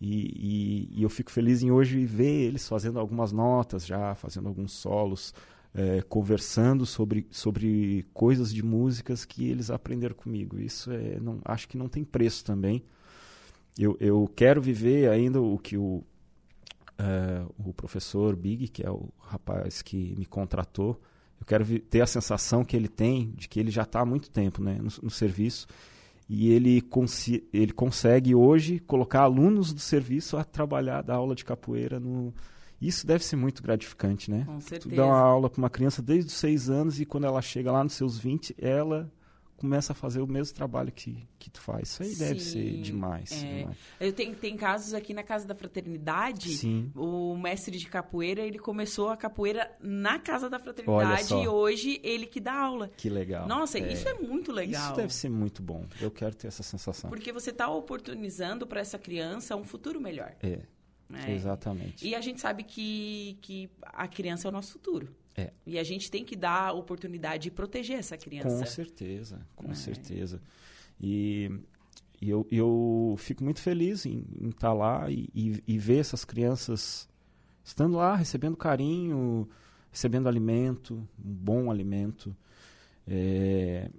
e, 0.00 0.88
e, 0.90 1.00
e, 1.00 1.02
eu 1.02 1.08
fico 1.08 1.30
feliz 1.30 1.62
em 1.62 1.70
hoje 1.70 2.04
ver 2.04 2.46
eles 2.46 2.68
fazendo 2.68 2.98
algumas 2.98 3.32
notas 3.32 3.86
já, 3.86 4.14
fazendo 4.14 4.48
alguns 4.48 4.72
solos, 4.72 5.32
é, 5.74 6.02
conversando 6.02 6.84
sobre, 6.84 7.26
sobre 7.30 8.04
coisas 8.12 8.52
de 8.52 8.62
músicas 8.62 9.24
que 9.24 9.48
eles 9.48 9.70
aprenderam 9.70 10.14
comigo. 10.14 10.58
Isso 10.58 10.90
é, 10.92 11.18
não, 11.20 11.40
acho 11.44 11.66
que 11.68 11.78
não 11.78 11.88
tem 11.88 12.04
preço 12.04 12.44
também. 12.44 12.82
Eu, 13.78 13.96
eu 13.98 14.30
quero 14.34 14.60
viver 14.60 15.10
ainda 15.10 15.40
o 15.40 15.58
que 15.58 15.76
o, 15.78 16.02
é, 16.98 17.44
o 17.58 17.72
professor 17.72 18.36
Big, 18.36 18.68
que 18.68 18.84
é 18.84 18.90
o 18.90 19.08
rapaz 19.18 19.80
que 19.80 20.14
me 20.16 20.26
contratou, 20.26 21.00
eu 21.38 21.46
quero 21.46 21.78
ter 21.80 22.00
a 22.00 22.06
sensação 22.06 22.64
que 22.64 22.76
ele 22.76 22.88
tem 22.88 23.30
de 23.36 23.48
que 23.48 23.60
ele 23.60 23.70
já 23.70 23.82
está 23.82 24.00
há 24.00 24.06
muito 24.06 24.30
tempo 24.30 24.62
né, 24.62 24.78
no, 24.78 24.90
no 25.02 25.10
serviço 25.10 25.66
e 26.28 26.50
ele, 26.50 26.82
ele 27.52 27.72
consegue 27.72 28.34
hoje 28.34 28.80
colocar 28.80 29.22
alunos 29.22 29.72
do 29.72 29.80
serviço 29.80 30.36
a 30.36 30.44
trabalhar 30.44 31.02
da 31.02 31.14
aula 31.14 31.34
de 31.34 31.44
capoeira 31.44 32.00
no 32.00 32.34
isso 32.80 33.06
deve 33.06 33.24
ser 33.24 33.36
muito 33.36 33.62
gratificante, 33.62 34.30
né? 34.30 34.44
Com 34.44 34.60
certeza. 34.60 34.90
Tu 34.90 34.96
dá 34.96 35.06
uma 35.06 35.18
aula 35.18 35.48
para 35.48 35.58
uma 35.58 35.70
criança 35.70 36.02
desde 36.02 36.26
os 36.26 36.36
seis 36.36 36.68
anos 36.68 37.00
e 37.00 37.06
quando 37.06 37.24
ela 37.24 37.40
chega 37.40 37.72
lá 37.72 37.82
nos 37.82 37.94
seus 37.94 38.18
20, 38.18 38.54
ela 38.58 39.10
começa 39.56 39.92
a 39.92 39.96
fazer 39.96 40.20
o 40.20 40.26
mesmo 40.26 40.54
trabalho 40.54 40.92
que, 40.92 41.26
que 41.38 41.50
tu 41.50 41.60
faz. 41.60 41.88
Isso 41.88 42.02
aí 42.02 42.08
Sim, 42.10 42.24
deve 42.24 42.40
ser 42.40 42.80
demais. 42.82 43.32
É. 43.32 43.58
demais. 43.58 43.76
Eu 43.98 44.12
tenho, 44.12 44.34
tem 44.34 44.56
casos 44.56 44.94
aqui 44.94 45.14
na 45.14 45.22
Casa 45.22 45.46
da 45.46 45.54
Fraternidade. 45.54 46.50
Sim. 46.50 46.92
O 46.94 47.36
mestre 47.36 47.78
de 47.78 47.86
capoeira, 47.86 48.42
ele 48.42 48.58
começou 48.58 49.08
a 49.08 49.16
capoeira 49.16 49.70
na 49.80 50.18
Casa 50.18 50.50
da 50.50 50.58
Fraternidade 50.58 51.34
e 51.34 51.48
hoje 51.48 52.00
ele 52.02 52.26
que 52.26 52.40
dá 52.40 52.54
aula. 52.54 52.90
Que 52.96 53.08
legal. 53.08 53.48
Nossa, 53.48 53.78
é. 53.78 53.92
isso 53.92 54.08
é 54.08 54.14
muito 54.14 54.52
legal. 54.52 54.82
Isso 54.82 54.96
deve 54.96 55.14
ser 55.14 55.30
muito 55.30 55.62
bom. 55.62 55.86
Eu 56.00 56.10
quero 56.10 56.34
ter 56.34 56.48
essa 56.48 56.62
sensação. 56.62 57.08
Porque 57.08 57.32
você 57.32 57.50
está 57.50 57.68
oportunizando 57.68 58.66
para 58.66 58.80
essa 58.80 58.98
criança 58.98 59.56
um 59.56 59.64
futuro 59.64 60.00
melhor. 60.00 60.34
É. 60.42 60.60
É. 61.12 61.32
Exatamente. 61.32 62.06
E 62.06 62.14
a 62.14 62.20
gente 62.20 62.40
sabe 62.40 62.64
que, 62.64 63.38
que 63.40 63.70
a 63.82 64.08
criança 64.08 64.48
é 64.48 64.50
o 64.50 64.52
nosso 64.52 64.72
futuro. 64.72 65.14
É. 65.36 65.52
E 65.66 65.78
a 65.78 65.84
gente 65.84 66.10
tem 66.10 66.24
que 66.24 66.34
dar 66.34 66.68
a 66.68 66.72
oportunidade 66.72 67.44
de 67.44 67.50
proteger 67.50 67.98
essa 67.98 68.16
criança. 68.16 68.48
Com 68.48 68.66
certeza, 68.66 69.46
com 69.54 69.70
é. 69.70 69.74
certeza. 69.74 70.40
E, 70.98 71.50
e 72.20 72.30
eu, 72.30 72.46
eu 72.50 73.14
fico 73.18 73.44
muito 73.44 73.60
feliz 73.60 74.06
em, 74.06 74.24
em 74.40 74.48
estar 74.48 74.68
tá 74.68 74.72
lá 74.72 75.10
e, 75.10 75.28
e, 75.34 75.62
e, 75.66 75.78
ver 75.78 75.98
essas 75.98 76.24
crianças 76.24 77.06
estando 77.62 77.96
lá, 77.98 78.16
recebendo 78.16 78.56
carinho, 78.56 79.46
recebendo 79.90 80.26
alimento, 80.26 80.94
um 80.94 81.32
bom 81.32 81.70
alimento, 81.70 82.34
é, 83.06 83.90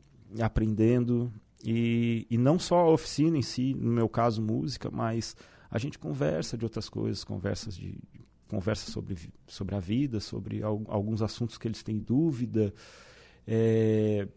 aprendendo. 0.42 1.32
E, 1.64 2.26
e 2.30 2.38
não 2.38 2.58
só 2.58 2.80
a 2.80 2.90
oficina 2.90 3.38
em 3.38 3.42
si, 3.44 3.76
no 3.76 3.92
meu 3.92 4.10
caso 4.10 4.42
música, 4.42 4.90
mas 4.90 5.36
a 5.70 5.78
gente 5.78 6.00
conversa 6.00 6.58
de 6.58 6.66
outras 6.66 6.90
coisas, 6.90 7.24
conversas 7.24 7.76
de, 7.76 8.00
conversa 8.48 8.92
sobre, 8.92 9.18
sobre 9.48 9.76
a 9.76 9.80
vida, 9.80 10.20
sobre 10.20 10.64
al, 10.64 10.82
alguns 10.88 11.22
assuntos 11.22 11.58
que 11.58 11.68
eles 11.68 11.84
têm 11.84 12.00
dúvida. 12.00 12.74
É, 13.46 14.28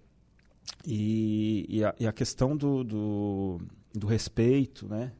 e, 0.86 1.66
e, 1.68 1.84
a, 1.84 1.94
e, 1.98 2.06
a, 2.06 2.12
questão 2.12 2.56
do, 2.56 2.84
do, 2.84 3.60
do 3.92 4.06
respeito, 4.06 4.88
né? 4.88 5.12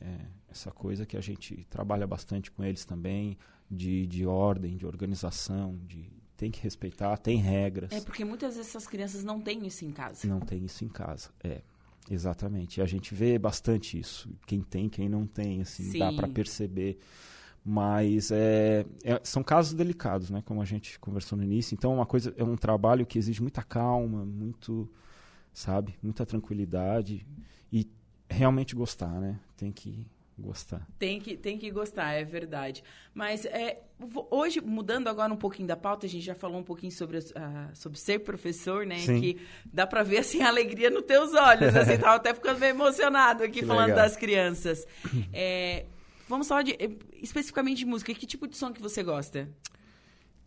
É, 0.00 0.20
essa 0.50 0.70
coisa 0.70 1.04
que 1.04 1.16
a 1.16 1.20
gente 1.20 1.64
trabalha 1.68 2.06
bastante 2.06 2.50
com 2.50 2.62
eles 2.62 2.84
também, 2.84 3.36
de, 3.70 4.06
de 4.06 4.24
ordem, 4.24 4.76
de 4.76 4.86
organização, 4.86 5.76
de 5.86 6.08
tem 6.36 6.50
que 6.50 6.60
respeitar, 6.60 7.16
tem 7.16 7.38
regras. 7.38 7.92
É 7.92 8.00
porque 8.00 8.24
muitas 8.24 8.56
vezes 8.56 8.70
essas 8.70 8.86
crianças 8.86 9.22
não 9.24 9.40
têm 9.40 9.66
isso 9.66 9.84
em 9.84 9.90
casa. 9.90 10.26
Não 10.26 10.40
tem 10.40 10.64
isso 10.64 10.84
em 10.84 10.88
casa, 10.88 11.30
é. 11.42 11.62
Exatamente. 12.10 12.80
E 12.80 12.82
a 12.82 12.86
gente 12.86 13.14
vê 13.14 13.38
bastante 13.38 13.98
isso. 13.98 14.28
Quem 14.46 14.60
tem, 14.60 14.88
quem 14.88 15.08
não 15.08 15.26
tem, 15.26 15.62
assim, 15.62 15.84
Sim. 15.84 15.98
dá 15.98 16.12
para 16.12 16.28
perceber. 16.28 16.98
Mas 17.64 18.30
é, 18.30 18.84
é, 19.02 19.20
são 19.24 19.42
casos 19.42 19.72
delicados, 19.72 20.28
né? 20.28 20.42
Como 20.44 20.60
a 20.60 20.66
gente 20.66 20.98
conversou 20.98 21.38
no 21.38 21.44
início. 21.44 21.74
Então, 21.74 21.92
é 21.92 21.94
uma 21.94 22.04
coisa 22.04 22.34
é 22.36 22.44
um 22.44 22.56
trabalho 22.56 23.06
que 23.06 23.18
exige 23.18 23.40
muita 23.40 23.62
calma, 23.62 24.24
muito, 24.24 24.86
sabe, 25.52 25.94
muita 26.02 26.26
tranquilidade 26.26 27.26
e 27.72 27.88
realmente 28.28 28.74
gostar, 28.74 29.18
né? 29.18 29.40
Tem 29.56 29.72
que 29.72 30.06
gostar. 30.38 30.86
Tem 30.98 31.20
que, 31.20 31.36
tem 31.36 31.56
que 31.56 31.70
gostar, 31.70 32.12
é 32.12 32.24
verdade. 32.24 32.82
Mas 33.14 33.44
é, 33.46 33.80
hoje, 34.30 34.60
mudando 34.60 35.08
agora 35.08 35.32
um 35.32 35.36
pouquinho 35.36 35.68
da 35.68 35.76
pauta, 35.76 36.06
a 36.06 36.08
gente 36.08 36.24
já 36.24 36.34
falou 36.34 36.58
um 36.58 36.64
pouquinho 36.64 36.92
sobre, 36.92 37.18
uh, 37.18 37.22
sobre 37.72 37.98
ser 37.98 38.18
professor, 38.20 38.84
né? 38.84 38.98
Sim. 38.98 39.20
Que 39.20 39.40
dá 39.72 39.86
para 39.86 40.02
ver, 40.02 40.18
assim, 40.18 40.42
a 40.42 40.48
alegria 40.48 40.90
nos 40.90 41.04
teus 41.04 41.32
olhos. 41.34 41.74
Assim, 41.74 41.96
tava 41.96 42.16
até 42.16 42.34
ficando 42.34 42.58
meio 42.58 42.70
emocionado 42.70 43.42
aqui 43.42 43.60
que 43.60 43.66
falando 43.66 43.88
legal. 43.88 44.04
das 44.04 44.16
crianças. 44.16 44.86
É, 45.32 45.86
vamos 46.28 46.48
falar 46.48 46.62
de, 46.62 46.72
eh, 46.72 46.90
especificamente 47.22 47.78
de 47.78 47.86
música. 47.86 48.14
Que 48.14 48.26
tipo 48.26 48.46
de 48.46 48.56
som 48.56 48.72
que 48.72 48.82
você 48.82 49.02
gosta? 49.02 49.48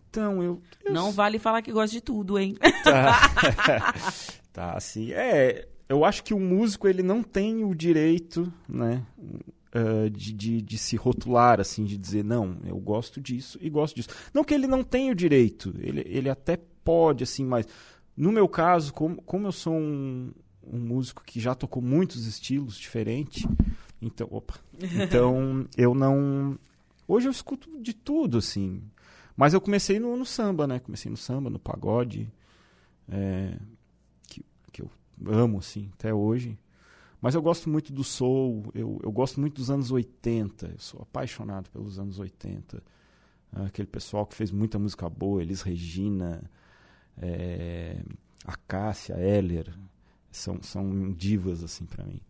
Então, 0.09 0.41
eu... 0.41 0.61
eu... 0.83 0.93
Não 0.93 1.11
vale 1.11 1.39
falar 1.39 1.61
que 1.61 1.71
gosta 1.71 1.91
de 1.91 2.01
tudo, 2.01 2.37
hein? 2.39 2.55
Tá, 2.83 3.93
tá 4.53 4.71
assim, 4.73 5.11
é... 5.11 5.67
Eu 5.89 6.03
acho 6.03 6.21
que 6.21 6.33
o 6.33 6.39
músico, 6.39 6.85
ele 6.85 7.01
não 7.01 7.23
tem 7.23 7.63
o 7.63 7.73
direito, 7.73 8.51
né? 8.67 9.05
uh, 9.75 10.09
de, 10.09 10.33
de, 10.33 10.61
de, 10.61 10.77
se 10.77 10.95
rotular, 10.95 11.59
assim, 11.59 11.83
de 11.83 11.97
dizer, 11.97 12.23
não, 12.23 12.57
eu 12.65 12.77
gosto 12.77 13.19
disso 13.21 13.57
e 13.61 13.69
gosto 13.69 13.95
disso. 13.95 14.09
Não 14.33 14.43
que 14.43 14.53
ele 14.53 14.67
não 14.67 14.83
tenha 14.83 15.11
o 15.11 15.15
direito, 15.15 15.73
ele, 15.79 16.03
ele 16.05 16.29
até 16.29 16.57
pode, 16.83 17.23
assim, 17.23 17.45
mas 17.45 17.67
no 18.15 18.31
meu 18.31 18.47
caso, 18.47 18.93
como, 18.93 19.21
como 19.21 19.47
eu 19.47 19.51
sou 19.51 19.73
um, 19.73 20.31
um 20.63 20.79
músico 20.79 21.23
que 21.25 21.39
já 21.39 21.53
tocou 21.53 21.81
muitos 21.81 22.25
estilos 22.25 22.77
diferentes, 22.77 23.45
então, 24.01 24.27
opa, 24.31 24.59
então 24.73 25.67
eu 25.77 25.93
não... 25.93 26.57
Hoje 27.07 27.27
eu 27.27 27.31
escuto 27.31 27.81
de 27.81 27.93
tudo, 27.93 28.37
assim, 28.37 28.81
mas 29.35 29.53
eu 29.53 29.61
comecei 29.61 29.99
no, 29.99 30.17
no 30.17 30.25
samba, 30.25 30.67
né? 30.67 30.79
Comecei 30.79 31.09
no 31.09 31.15
samba, 31.15 31.49
no 31.49 31.59
pagode, 31.59 32.29
é, 33.07 33.57
que, 34.27 34.43
que 34.73 34.81
eu 34.81 34.91
amo, 35.25 35.59
assim, 35.59 35.89
até 35.93 36.13
hoje. 36.13 36.57
Mas 37.21 37.33
eu 37.33 37.41
gosto 37.41 37.69
muito 37.69 37.93
do 37.93 38.03
soul, 38.03 38.69
eu, 38.73 38.99
eu 39.03 39.11
gosto 39.11 39.39
muito 39.39 39.55
dos 39.55 39.71
anos 39.71 39.91
80, 39.91 40.67
eu 40.67 40.79
sou 40.79 41.01
apaixonado 41.01 41.69
pelos 41.69 41.97
anos 41.97 42.19
80. 42.19 42.83
Aquele 43.51 43.87
pessoal 43.87 44.25
que 44.25 44.35
fez 44.35 44.51
muita 44.51 44.77
música 44.77 45.09
boa, 45.09 45.41
Elis 45.41 45.61
Regina, 45.61 46.49
é, 47.17 48.01
a 48.45 48.55
Cássia, 48.55 49.15
Heller, 49.15 49.73
são, 50.31 50.61
são 50.61 51.11
divas 51.11 51.63
assim 51.63 51.85
para 51.85 52.03
mim. 52.05 52.21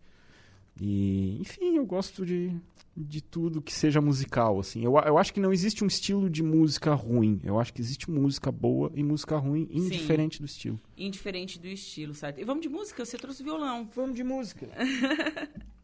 E, 0.79 1.37
enfim, 1.39 1.77
eu 1.77 1.85
gosto 1.85 2.25
de, 2.25 2.55
de 2.95 3.21
tudo 3.21 3.61
que 3.61 3.73
seja 3.73 3.99
musical, 3.99 4.59
assim. 4.59 4.83
Eu, 4.83 4.95
eu 4.97 5.17
acho 5.17 5.33
que 5.33 5.39
não 5.39 5.51
existe 5.51 5.83
um 5.83 5.87
estilo 5.87 6.29
de 6.29 6.43
música 6.43 6.93
ruim. 6.93 7.41
Eu 7.43 7.59
acho 7.59 7.73
que 7.73 7.81
existe 7.81 8.09
música 8.11 8.51
boa 8.51 8.91
e 8.93 9.03
música 9.03 9.37
ruim, 9.37 9.67
indiferente 9.71 10.37
Sim. 10.37 10.43
do 10.43 10.45
estilo. 10.45 10.79
Indiferente 10.97 11.59
do 11.59 11.67
estilo, 11.67 12.13
certo? 12.13 12.39
E 12.39 12.43
vamos 12.43 12.61
de 12.61 12.69
música? 12.69 13.03
Você 13.03 13.17
trouxe 13.17 13.43
violão. 13.43 13.89
Vamos 13.95 14.15
de 14.15 14.23
música. 14.23 14.67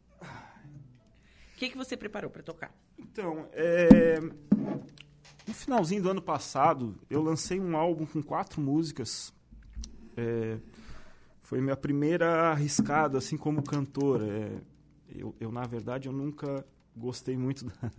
O 1.53 1.65
que, 1.65 1.69
que 1.69 1.77
você 1.77 1.95
preparou 1.95 2.29
para 2.29 2.43
tocar? 2.43 2.75
Então, 2.97 3.47
é... 3.53 4.19
no 4.19 5.53
finalzinho 5.53 6.01
do 6.01 6.09
ano 6.09 6.21
passado, 6.21 6.99
eu 7.09 7.21
lancei 7.21 7.57
um 7.57 7.77
álbum 7.77 8.05
com 8.05 8.21
quatro 8.21 8.59
músicas. 8.59 9.31
É... 10.17 10.57
Foi 11.41 11.61
minha 11.61 11.77
primeira 11.77 12.51
arriscada, 12.51 13.19
assim, 13.19 13.37
como 13.37 13.63
cantor. 13.63 14.23
É 14.23 14.72
eu, 15.15 15.35
eu, 15.39 15.51
na 15.51 15.63
verdade, 15.63 16.07
eu 16.07 16.13
nunca 16.13 16.65
gostei 16.95 17.37
muito 17.37 17.65
da, 17.81 17.91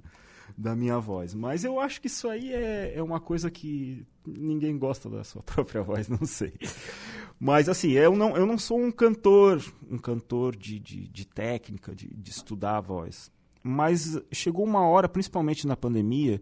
da, 0.57 0.77
minha 0.77 0.99
voz. 0.99 1.35
Mas 1.35 1.65
eu 1.65 1.81
acho 1.81 2.01
que 2.01 2.07
isso 2.07 2.29
aí 2.29 2.53
é, 2.53 2.95
é 2.97 3.03
uma 3.03 3.21
coisa 3.21 3.51
que 3.51 4.07
ninguém 4.27 4.79
gosta 4.79 5.09
da 5.09 5.25
sua 5.25 5.43
própria 5.45 5.83
voz, 5.83 6.09
não 6.09 6.25
sei. 6.27 6.55
Mas, 7.39 7.69
assim, 7.69 7.93
eu 7.93 8.15
não, 8.17 8.37
eu 8.37 8.47
não 8.47 8.59
sou 8.59 8.81
um 8.81 8.91
cantor, 8.91 9.63
um 9.91 9.99
cantor 9.99 10.57
de, 10.57 10.79
de, 10.79 11.09
de 11.09 11.27
técnica, 11.27 11.95
de, 11.95 12.09
de 12.09 12.31
estudar 12.31 12.79
a 12.79 12.81
voz. 12.81 13.31
Mas 13.63 14.19
chegou 14.31 14.65
uma 14.65 14.87
hora, 14.87 15.09
principalmente 15.09 15.67
na 15.67 15.77
pandemia, 15.77 16.41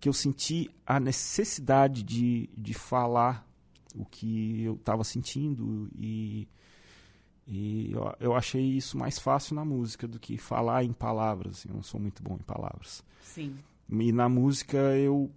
que 0.00 0.08
eu 0.08 0.12
senti 0.12 0.70
a 0.86 0.98
necessidade 0.98 2.02
de, 2.02 2.48
de 2.56 2.74
falar 2.74 3.46
o 3.94 4.04
que 4.04 4.64
eu 4.64 4.74
estava 4.74 5.04
sentindo 5.04 5.88
e 5.94 6.48
e 7.46 7.92
eu, 7.92 8.14
eu, 8.20 8.34
achei 8.34 8.62
isso 8.62 8.96
mais 8.96 9.18
fácil 9.18 9.54
na 9.54 9.64
música 9.64 10.06
do 10.06 10.18
que 10.18 10.38
falar 10.38 10.84
em 10.84 10.92
palavras. 10.92 11.64
Eu 11.64 11.74
não 11.74 11.82
sou 11.82 12.00
muito 12.00 12.22
bom 12.22 12.36
em 12.36 12.44
palavras. 12.44 13.04
Sim. 13.22 13.56
E 13.90 14.12
na 14.12 14.28
música 14.28 14.78
eu 14.96 15.30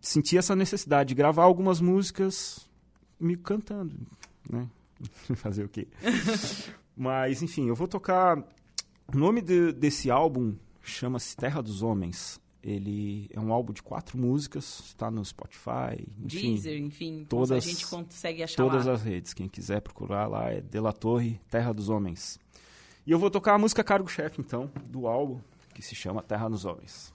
senti 0.00 0.36
essa 0.36 0.54
necessidade 0.54 1.08
de 1.08 1.14
gravar 1.14 1.44
algumas 1.44 1.80
músicas 1.80 2.68
me 3.18 3.36
cantando, 3.36 3.96
né? 4.48 4.68
Fazer 5.36 5.64
o 5.64 5.68
quê? 5.68 5.88
Mas, 6.96 7.42
enfim, 7.42 7.68
eu 7.68 7.74
vou 7.74 7.88
tocar. 7.88 8.38
O 9.12 9.16
nome 9.16 9.40
de, 9.40 9.72
desse 9.72 10.10
álbum 10.10 10.56
chama-se 10.82 11.36
Terra 11.36 11.62
dos 11.62 11.82
Homens. 11.82 12.40
Ele 12.66 13.30
é 13.32 13.38
um 13.38 13.52
álbum 13.52 13.72
de 13.72 13.80
quatro 13.80 14.18
músicas, 14.18 14.80
está 14.86 15.08
no 15.08 15.24
Spotify, 15.24 16.04
enfim. 16.18 16.54
Deezer, 16.54 16.76
enfim, 16.80 17.24
todas, 17.28 17.52
a 17.52 17.60
gente 17.60 17.86
consegue 17.86 18.42
achar 18.42 18.56
Todas 18.56 18.86
lá. 18.86 18.94
as 18.94 19.02
redes, 19.02 19.32
quem 19.32 19.46
quiser 19.48 19.80
procurar 19.80 20.26
lá 20.26 20.50
é 20.50 20.60
De 20.60 20.80
La 20.80 20.92
Torre, 20.92 21.40
Terra 21.48 21.72
dos 21.72 21.88
Homens. 21.88 22.40
E 23.06 23.12
eu 23.12 23.20
vou 23.20 23.30
tocar 23.30 23.54
a 23.54 23.58
música 23.58 23.84
Cargo 23.84 24.08
Chefe, 24.08 24.40
então, 24.40 24.68
do 24.86 25.06
álbum, 25.06 25.38
que 25.72 25.80
se 25.80 25.94
chama 25.94 26.24
Terra 26.24 26.48
dos 26.48 26.64
Homens. 26.64 27.14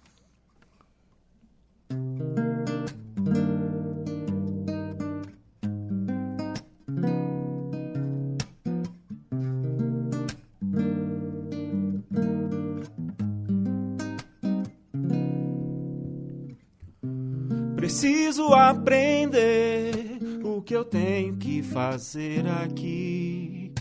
Preciso 18.02 18.52
aprender 18.56 20.18
o 20.44 20.60
que 20.60 20.76
eu 20.76 20.84
tenho 20.84 21.38
que 21.38 21.62
fazer 21.62 22.48
aqui. 22.48 23.72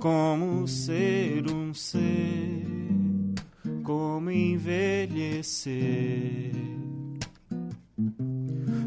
Como 0.00 0.66
ser 0.66 1.48
um 1.48 1.72
ser, 1.72 2.66
como 3.84 4.32
envelhecer. 4.32 5.76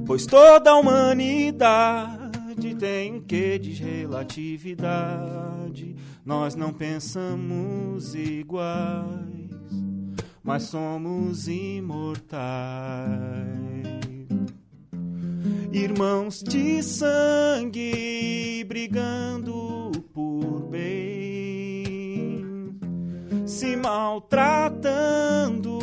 Pois 0.05 0.25
toda 0.25 0.71
a 0.71 0.77
humanidade 0.77 2.75
tem 2.77 3.13
um 3.13 3.21
quê 3.21 3.57
de 3.57 3.71
relatividade. 3.71 5.95
Nós 6.25 6.53
não 6.53 6.73
pensamos 6.73 8.13
iguais, 8.13 9.55
mas 10.43 10.63
somos 10.63 11.47
imortais 11.47 13.60
irmãos 15.71 16.43
de 16.43 16.83
sangue 16.83 18.65
brigando 18.67 19.89
por 20.13 20.67
bem, 20.69 22.45
se 23.45 23.77
maltratando 23.77 25.79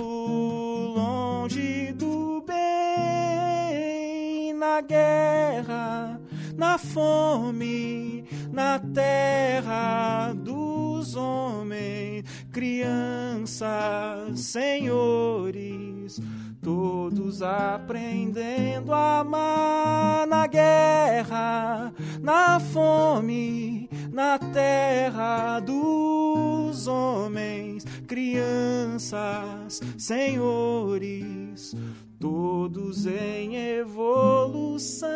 longe 0.94 1.92
do 1.92 2.44
bem, 2.46 4.52
na 4.52 4.82
guerra, 4.82 6.20
na 6.54 6.76
fome, 6.76 8.26
na 8.52 8.78
terra 8.78 10.34
dos 10.34 11.14
homens, 11.14 12.24
crianças, 12.52 14.38
senhores 14.38 16.20
todos 16.68 17.40
aprendendo 17.40 18.92
a 18.92 19.20
amar 19.20 20.26
na 20.26 20.46
guerra, 20.46 21.94
na 22.20 22.60
fome, 22.60 23.88
na 24.12 24.38
terra 24.38 25.60
dos 25.60 26.86
homens, 26.86 27.86
crianças, 28.06 29.80
senhores, 29.96 31.74
todos 32.20 33.06
em 33.06 33.56
evolução. 33.56 35.08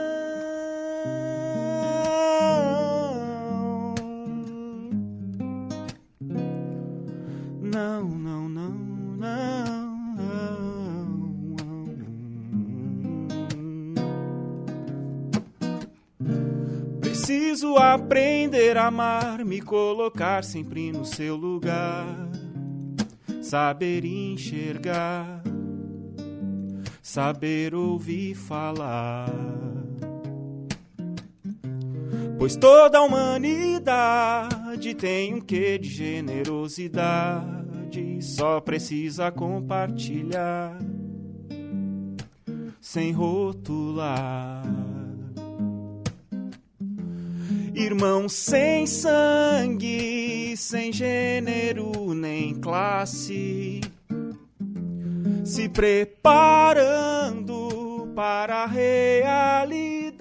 Preciso 17.24 17.76
aprender 17.76 18.76
a 18.76 18.88
amar, 18.88 19.44
me 19.44 19.60
colocar 19.60 20.42
sempre 20.42 20.90
no 20.90 21.04
seu 21.04 21.36
lugar, 21.36 22.04
saber 23.40 24.04
enxergar, 24.04 25.40
saber 27.00 27.76
ouvir 27.76 28.34
falar. 28.34 29.30
Pois 32.40 32.56
toda 32.56 32.98
a 32.98 33.02
humanidade 33.02 34.92
tem 34.92 35.34
um 35.34 35.40
quê 35.40 35.78
de 35.78 35.90
generosidade, 35.90 38.20
só 38.20 38.60
precisa 38.60 39.30
compartilhar, 39.30 40.76
sem 42.80 43.12
rotular. 43.12 44.91
Irmãos 47.74 48.34
sem 48.34 48.86
sangue, 48.86 50.54
sem 50.58 50.92
gênero 50.92 52.12
nem 52.12 52.54
classe, 52.54 53.80
se 55.42 55.70
preparando 55.70 57.32
para 58.14 58.64
a 58.64 58.66
realidade 58.66 60.12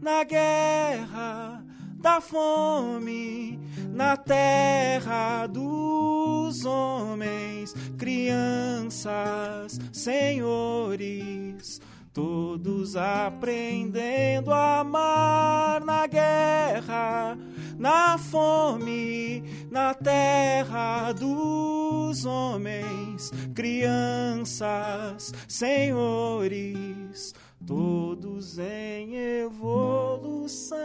na 0.00 0.24
guerra 0.24 1.64
da 1.94 2.20
fome, 2.20 3.60
na 3.92 4.16
terra 4.16 5.46
dos 5.46 6.64
homens, 6.64 7.72
crianças, 7.96 9.78
senhores 9.92 11.80
Todos 12.16 12.96
aprendendo 12.96 14.50
a 14.50 14.80
amar 14.80 15.84
na 15.84 16.06
guerra, 16.06 17.36
na 17.78 18.16
fome, 18.16 19.42
na 19.70 19.92
terra 19.92 21.12
dos 21.12 22.24
homens, 22.24 23.30
crianças, 23.54 25.34
senhores, 25.46 27.34
todos 27.66 28.58
em 28.58 29.14
evolução. 29.42 30.78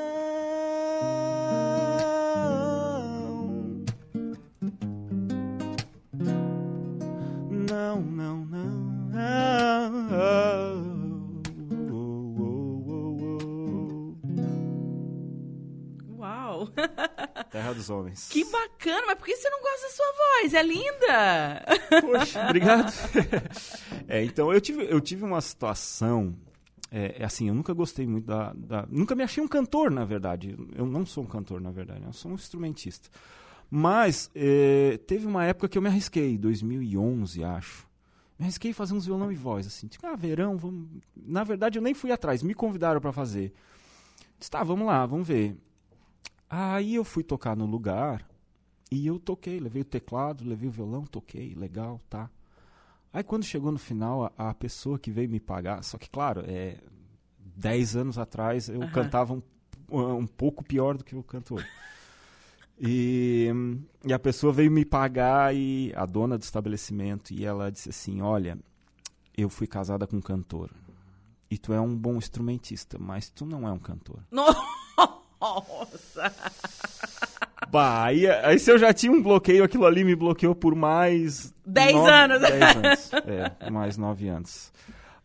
Terra 17.43 17.74
dos 17.74 17.89
Homens. 17.89 18.27
Que 18.29 18.43
bacana, 18.45 19.03
mas 19.07 19.17
por 19.17 19.25
que 19.25 19.36
você 19.36 19.50
não 19.50 19.62
gosta 19.62 19.81
da 19.81 19.89
sua 19.89 20.13
voz? 20.13 20.53
É 20.53 20.63
linda! 20.63 21.65
Poxa, 22.01 22.43
obrigado. 22.45 22.93
é, 24.07 24.24
então, 24.24 24.51
eu 24.53 24.62
tive, 24.62 24.86
eu 24.89 25.01
tive 25.01 25.24
uma 25.24 25.41
situação. 25.41 26.36
É, 26.91 27.21
é, 27.21 27.25
assim, 27.25 27.48
eu 27.48 27.53
nunca 27.53 27.74
gostei 27.74 28.05
muito 28.05 28.25
da, 28.25 28.51
da, 28.53 28.86
Nunca 28.89 29.15
me 29.15 29.24
achei 29.24 29.41
um 29.41 29.48
cantor, 29.48 29.89
na 29.89 30.03
verdade. 30.03 30.57
Eu 30.75 30.86
não 30.86 31.05
sou 31.05 31.24
um 31.24 31.27
cantor, 31.27 31.62
na 31.62 31.71
verdade. 31.71 32.03
Eu 32.03 32.13
sou 32.13 32.31
um 32.31 32.36
instrumentista. 32.36 33.10
Mas 33.69 34.29
é, 34.36 35.00
teve 35.07 35.25
uma 35.25 35.45
época 35.45 35.69
que 35.69 35.77
eu 35.77 35.81
me 35.81 35.88
arrisquei, 35.88 36.38
2011, 36.38 37.43
acho. 37.43 37.88
Me 38.38 38.45
arrisquei 38.45 38.74
fazer 38.74 38.93
uns 38.93 39.05
violão 39.05 39.31
e 39.31 39.36
voz, 39.36 39.65
assim. 39.65 39.88
Tipo, 39.88 40.07
ah, 40.07 40.15
verão, 40.15 40.57
vamos... 40.57 40.89
Na 41.15 41.43
verdade, 41.43 41.79
eu 41.79 41.81
nem 41.81 41.93
fui 41.93 42.12
atrás. 42.12 42.43
Me 42.43 42.53
convidaram 42.53 43.00
para 43.00 43.13
fazer. 43.13 43.53
Disse, 44.38 44.51
tá, 44.51 44.62
vamos 44.63 44.86
lá, 44.86 45.05
vamos 45.05 45.27
ver. 45.27 45.55
Aí 46.53 46.96
eu 46.96 47.05
fui 47.05 47.24
tocar 47.24 47.55
no 47.55 47.65
lugar 47.65 48.27
e 48.91 49.08
eu 49.08 49.17
toquei, 49.17 49.58
levei 49.58 49.84
o 49.84 49.86
teclado, 49.86 50.43
levei 50.43 50.67
o 50.67 50.72
violão, 50.72 51.05
toquei, 51.05 51.55
legal, 51.55 51.98
tá. 52.10 52.29
Aí 53.13 53.24
quando 53.24 53.46
chegou 53.46 53.72
no 53.72 53.79
final, 53.79 54.25
a, 54.38 54.50
a 54.50 54.53
pessoa 54.53 55.00
que 55.00 55.10
veio 55.10 55.29
me 55.29 55.39
pagar, 55.39 55.81
só 55.81 55.98
que 55.98 56.10
claro, 56.10 56.43
é, 56.46 56.77
dez 57.39 57.96
anos 57.96 58.17
atrás 58.17 58.67
eu 58.67 58.81
uhum. 58.81 58.92
cantava 58.92 59.33
um, 59.33 59.42
um 59.90 60.27
pouco 60.27 60.61
pior 60.61 60.98
do 60.98 61.05
que 61.05 61.16
eu 61.16 61.24
canto 61.24 61.55
hoje. 61.55 61.70
E, 62.77 63.50
e, 64.03 64.11
a 64.11 64.20
pessoa 64.20 64.51
veio 64.51 64.72
me 64.72 64.83
pagar 64.83 65.55
e 65.55 65.94
a 65.96 66.05
dona 66.05 66.37
do 66.37 66.42
estabelecimento 66.42 67.31
e 67.33 67.46
ela 67.46 67.72
disse 67.72 67.92
assim, 67.92 68.22
olha, 68.22 68.57
eu 69.37 69.50
fui 69.50 69.68
casada 69.68 70.05
com 70.05 70.18
um 70.18 70.22
cantor 70.22 70.70
e 71.50 71.57
tu 71.57 71.72
é 71.72 71.79
um 71.79 71.96
bom 71.96 72.16
instrumentista, 72.16 72.98
mas 73.00 73.29
tu 73.29 73.46
não 73.46 73.66
é 73.66 73.72
um 73.72 73.79
cantor. 73.79 74.20
Nossa! 75.41 76.31
Bah, 77.71 78.03
aí, 78.03 78.27
aí 78.27 78.59
se 78.59 78.69
eu 78.69 78.77
já 78.77 78.93
tinha 78.93 79.13
um 79.13 79.23
bloqueio, 79.23 79.63
aquilo 79.63 79.85
ali 79.85 80.03
me 80.03 80.13
bloqueou 80.13 80.53
por 80.53 80.75
mais... 80.75 81.53
Dez 81.65 81.93
nove, 81.93 82.11
anos! 82.11 82.41
Dez 82.41 82.75
anos, 82.75 83.11
é, 83.61 83.69
mais 83.69 83.97
nove 83.97 84.27
anos. 84.27 84.73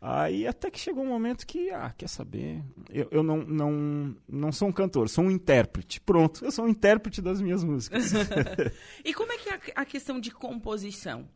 Aí 0.00 0.46
até 0.46 0.70
que 0.70 0.78
chegou 0.78 1.02
um 1.02 1.08
momento 1.08 1.44
que, 1.44 1.70
ah, 1.70 1.92
quer 1.98 2.08
saber? 2.08 2.62
Eu, 2.88 3.08
eu 3.10 3.22
não, 3.24 3.38
não, 3.38 4.16
não 4.28 4.52
sou 4.52 4.68
um 4.68 4.72
cantor, 4.72 5.08
sou 5.08 5.24
um 5.24 5.30
intérprete. 5.30 6.00
Pronto, 6.00 6.44
eu 6.44 6.52
sou 6.52 6.66
um 6.66 6.68
intérprete 6.68 7.20
das 7.20 7.40
minhas 7.40 7.64
músicas. 7.64 8.12
e 9.04 9.12
como 9.12 9.32
é 9.32 9.38
que 9.38 9.50
é 9.50 9.60
a 9.74 9.84
questão 9.84 10.20
de 10.20 10.30
composição? 10.30 11.28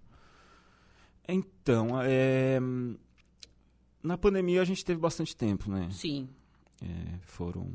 Então, 1.27 2.01
é, 2.03 2.61
na 4.01 4.17
pandemia 4.17 4.63
a 4.63 4.65
gente 4.65 4.85
teve 4.85 5.01
bastante 5.01 5.37
tempo, 5.37 5.69
né? 5.69 5.89
Sim. 5.91 6.29
É, 6.81 7.19
foram 7.23 7.75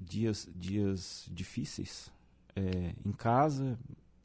dias, 0.00 0.48
dias 0.54 1.26
difíceis 1.30 2.10
é, 2.54 2.94
em 3.04 3.12
casa 3.12 3.78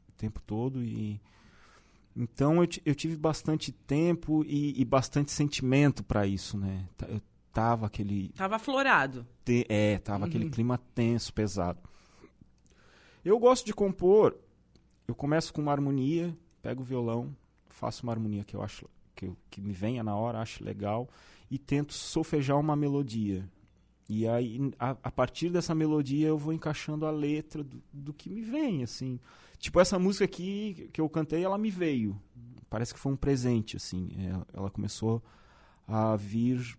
o 0.08 0.12
tempo 0.12 0.40
todo 0.46 0.82
e 0.82 1.20
então 2.16 2.62
eu, 2.62 2.68
eu 2.84 2.94
tive 2.94 3.16
bastante 3.16 3.72
tempo 3.72 4.44
e, 4.44 4.80
e 4.80 4.84
bastante 4.84 5.32
sentimento 5.32 6.04
para 6.04 6.26
isso, 6.26 6.56
né? 6.56 6.88
Eu 7.08 7.20
tava 7.52 7.86
aquele 7.86 8.28
tava 8.30 8.56
aflorado. 8.56 9.26
Te, 9.44 9.66
é, 9.68 9.98
tava 9.98 10.20
uhum. 10.20 10.28
aquele 10.28 10.48
clima 10.48 10.78
tenso, 10.94 11.32
pesado. 11.32 11.80
Eu 13.24 13.38
gosto 13.38 13.66
de 13.66 13.74
compor. 13.74 14.36
Eu 15.08 15.14
começo 15.14 15.52
com 15.52 15.60
uma 15.60 15.72
harmonia, 15.72 16.36
pego 16.62 16.82
o 16.82 16.84
violão, 16.84 17.34
faço 17.68 18.04
uma 18.04 18.12
harmonia 18.12 18.44
que 18.44 18.54
eu 18.54 18.62
acho 18.62 18.86
que, 19.14 19.32
que 19.50 19.60
me 19.60 19.72
venha 19.72 20.02
na 20.04 20.14
hora, 20.14 20.40
acho 20.40 20.64
legal 20.64 21.08
e 21.50 21.58
tento 21.58 21.92
solfejar 21.92 22.58
uma 22.58 22.74
melodia. 22.74 23.48
E 24.08 24.28
aí, 24.28 24.60
a, 24.78 24.90
a, 24.90 25.10
partir 25.10 25.48
dessa 25.48 25.74
melodia, 25.74 26.28
eu 26.28 26.36
vou 26.36 26.52
encaixando 26.52 27.06
a 27.06 27.10
letra 27.10 27.64
do, 27.64 27.82
do, 27.92 28.12
que 28.12 28.28
me 28.28 28.42
vem, 28.42 28.82
assim. 28.82 29.18
Tipo, 29.58 29.80
essa 29.80 29.98
música 29.98 30.24
aqui 30.26 30.90
que 30.92 31.00
eu 31.00 31.08
cantei, 31.08 31.42
ela 31.42 31.56
me 31.56 31.70
veio. 31.70 32.20
Parece 32.68 32.92
que 32.92 33.00
foi 33.00 33.12
um 33.12 33.16
presente, 33.16 33.76
assim. 33.76 34.10
Ela, 34.18 34.46
é, 34.52 34.58
ela 34.58 34.70
começou 34.70 35.22
a 35.88 36.16
vir 36.16 36.76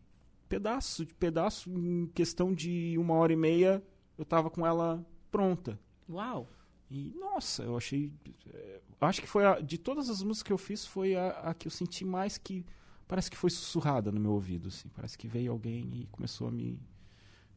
pedaço 0.48 1.04
de 1.04 1.14
pedaço, 1.16 1.70
em 1.72 2.08
questão 2.14 2.54
de 2.54 2.96
uma 2.98 3.16
hora 3.16 3.34
e 3.34 3.36
meia, 3.36 3.84
eu 4.18 4.24
tava 4.24 4.50
com 4.50 4.66
ela 4.66 5.06
pronta. 5.32 5.80
Uau! 6.08 6.48
E, 6.90 7.12
nossa, 7.20 7.64
eu 7.64 7.76
achei... 7.76 8.14
É, 8.54 8.80
acho 9.02 9.22
que 9.22 9.28
foi, 9.28 9.46
a, 9.46 9.60
de 9.60 9.80
todas 9.80 10.10
as 10.10 10.22
músicas 10.22 10.44
que 10.44 10.54
eu 10.54 10.58
fiz, 10.58 10.86
foi 10.86 11.16
a, 11.16 11.30
a 11.30 11.54
que 11.54 11.68
eu 11.68 11.72
senti 11.72 12.06
mais 12.06 12.38
que... 12.38 12.64
Parece 13.08 13.30
que 13.30 13.38
foi 13.38 13.50
sussurrada 13.50 14.12
no 14.12 14.20
meu 14.20 14.32
ouvido, 14.32 14.68
assim. 14.68 14.90
Parece 14.90 15.18
que 15.18 15.28
veio 15.28 15.52
alguém 15.52 15.90
e 15.94 16.08
começou 16.08 16.48
a 16.48 16.52
me 16.52 16.80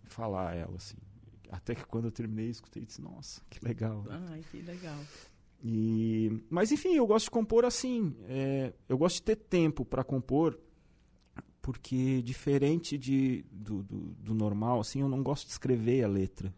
falar 0.09 0.57
ela, 0.57 0.77
assim. 0.77 0.97
Até 1.51 1.75
que 1.75 1.85
quando 1.87 2.07
eu 2.07 2.11
terminei, 2.11 2.49
escutei 2.49 2.83
e 2.83 2.87
disse, 2.87 3.01
nossa, 3.01 3.41
que 3.49 3.65
legal. 3.65 4.05
Ai, 4.09 4.45
que 4.51 4.61
legal. 4.61 4.99
E, 5.63 6.45
mas 6.49 6.71
enfim, 6.71 6.95
eu 6.95 7.07
gosto 7.07 7.27
de 7.27 7.31
compor 7.31 7.65
assim. 7.65 8.15
É, 8.29 8.73
eu 8.89 8.97
gosto 8.97 9.17
de 9.17 9.23
ter 9.23 9.37
tempo 9.37 9.85
para 9.85 10.05
compor, 10.05 10.59
porque 11.61 12.23
diferente 12.23 12.97
de, 12.97 13.45
do, 13.51 13.83
do, 13.83 13.99
do, 14.15 14.35
normal, 14.35 14.81
assim, 14.81 15.01
eu 15.01 15.09
não 15.09 15.23
gosto 15.23 15.47
de 15.47 15.53
escrever 15.53 16.05
a 16.05 16.09
letra. 16.09 16.55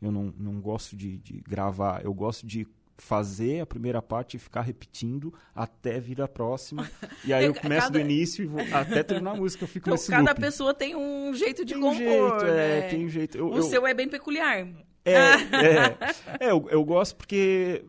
Eu 0.00 0.12
não, 0.12 0.32
não 0.36 0.60
gosto 0.60 0.96
de, 0.96 1.18
de 1.18 1.40
gravar. 1.40 2.04
Eu 2.04 2.12
gosto 2.12 2.46
de 2.46 2.66
fazer 2.98 3.60
a 3.60 3.66
primeira 3.66 4.02
parte 4.02 4.36
e 4.36 4.40
ficar 4.40 4.62
repetindo 4.62 5.32
até 5.54 5.98
vir 6.00 6.20
a 6.20 6.28
próxima. 6.28 6.88
E 7.24 7.32
aí 7.32 7.44
eu 7.44 7.54
começo 7.54 7.88
cada... 7.88 7.98
do 7.98 8.00
início 8.00 8.42
e 8.42 8.46
vou 8.46 8.60
até 8.72 9.02
terminar 9.02 9.32
a 9.32 9.34
música, 9.34 9.64
eu 9.64 9.68
fico 9.68 9.88
então, 9.88 9.94
nesse 9.94 10.10
Cada 10.10 10.30
loop. 10.30 10.40
pessoa 10.40 10.72
tem 10.72 10.96
um 10.96 11.34
jeito 11.34 11.64
de 11.64 11.74
tem 11.74 11.82
compor, 11.82 11.98
um 11.98 12.38
jeito, 12.38 12.44
é, 12.44 12.54
né? 12.54 12.78
É, 12.78 12.82
tem 12.82 13.04
um 13.04 13.08
jeito. 13.08 13.36
Eu, 13.36 13.48
o 13.48 13.56
eu... 13.56 13.62
seu 13.64 13.86
é 13.86 13.92
bem 13.92 14.08
peculiar. 14.08 14.66
É, 15.04 15.12
é, 16.40 16.46
é 16.46 16.50
eu, 16.52 16.66
eu 16.70 16.84
gosto 16.84 17.16
porque 17.16 17.84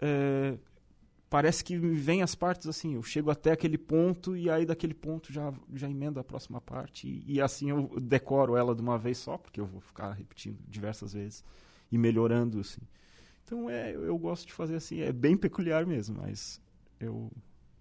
é, 0.00 0.54
parece 1.28 1.64
que 1.64 1.76
me 1.76 1.96
vem 1.96 2.22
as 2.22 2.34
partes 2.34 2.68
assim, 2.68 2.94
eu 2.94 3.02
chego 3.02 3.30
até 3.30 3.52
aquele 3.52 3.78
ponto 3.78 4.36
e 4.36 4.48
aí 4.48 4.64
daquele 4.64 4.94
ponto 4.94 5.32
já, 5.32 5.52
já 5.74 5.88
emendo 5.88 6.20
a 6.20 6.24
próxima 6.24 6.60
parte 6.60 7.08
e, 7.08 7.34
e 7.34 7.40
assim 7.40 7.70
eu 7.70 7.90
decoro 8.00 8.56
ela 8.56 8.74
de 8.74 8.82
uma 8.82 8.98
vez 8.98 9.18
só, 9.18 9.36
porque 9.36 9.60
eu 9.60 9.66
vou 9.66 9.80
ficar 9.80 10.12
repetindo 10.12 10.58
diversas 10.68 11.12
vezes 11.12 11.42
e 11.90 11.98
melhorando 11.98 12.60
assim. 12.60 12.82
Então 13.44 13.68
é, 13.68 13.94
eu 13.94 14.16
gosto 14.18 14.46
de 14.46 14.52
fazer 14.52 14.76
assim, 14.76 15.00
é 15.00 15.12
bem 15.12 15.36
peculiar 15.36 15.86
mesmo, 15.86 16.16
mas 16.20 16.60
eu 16.98 17.30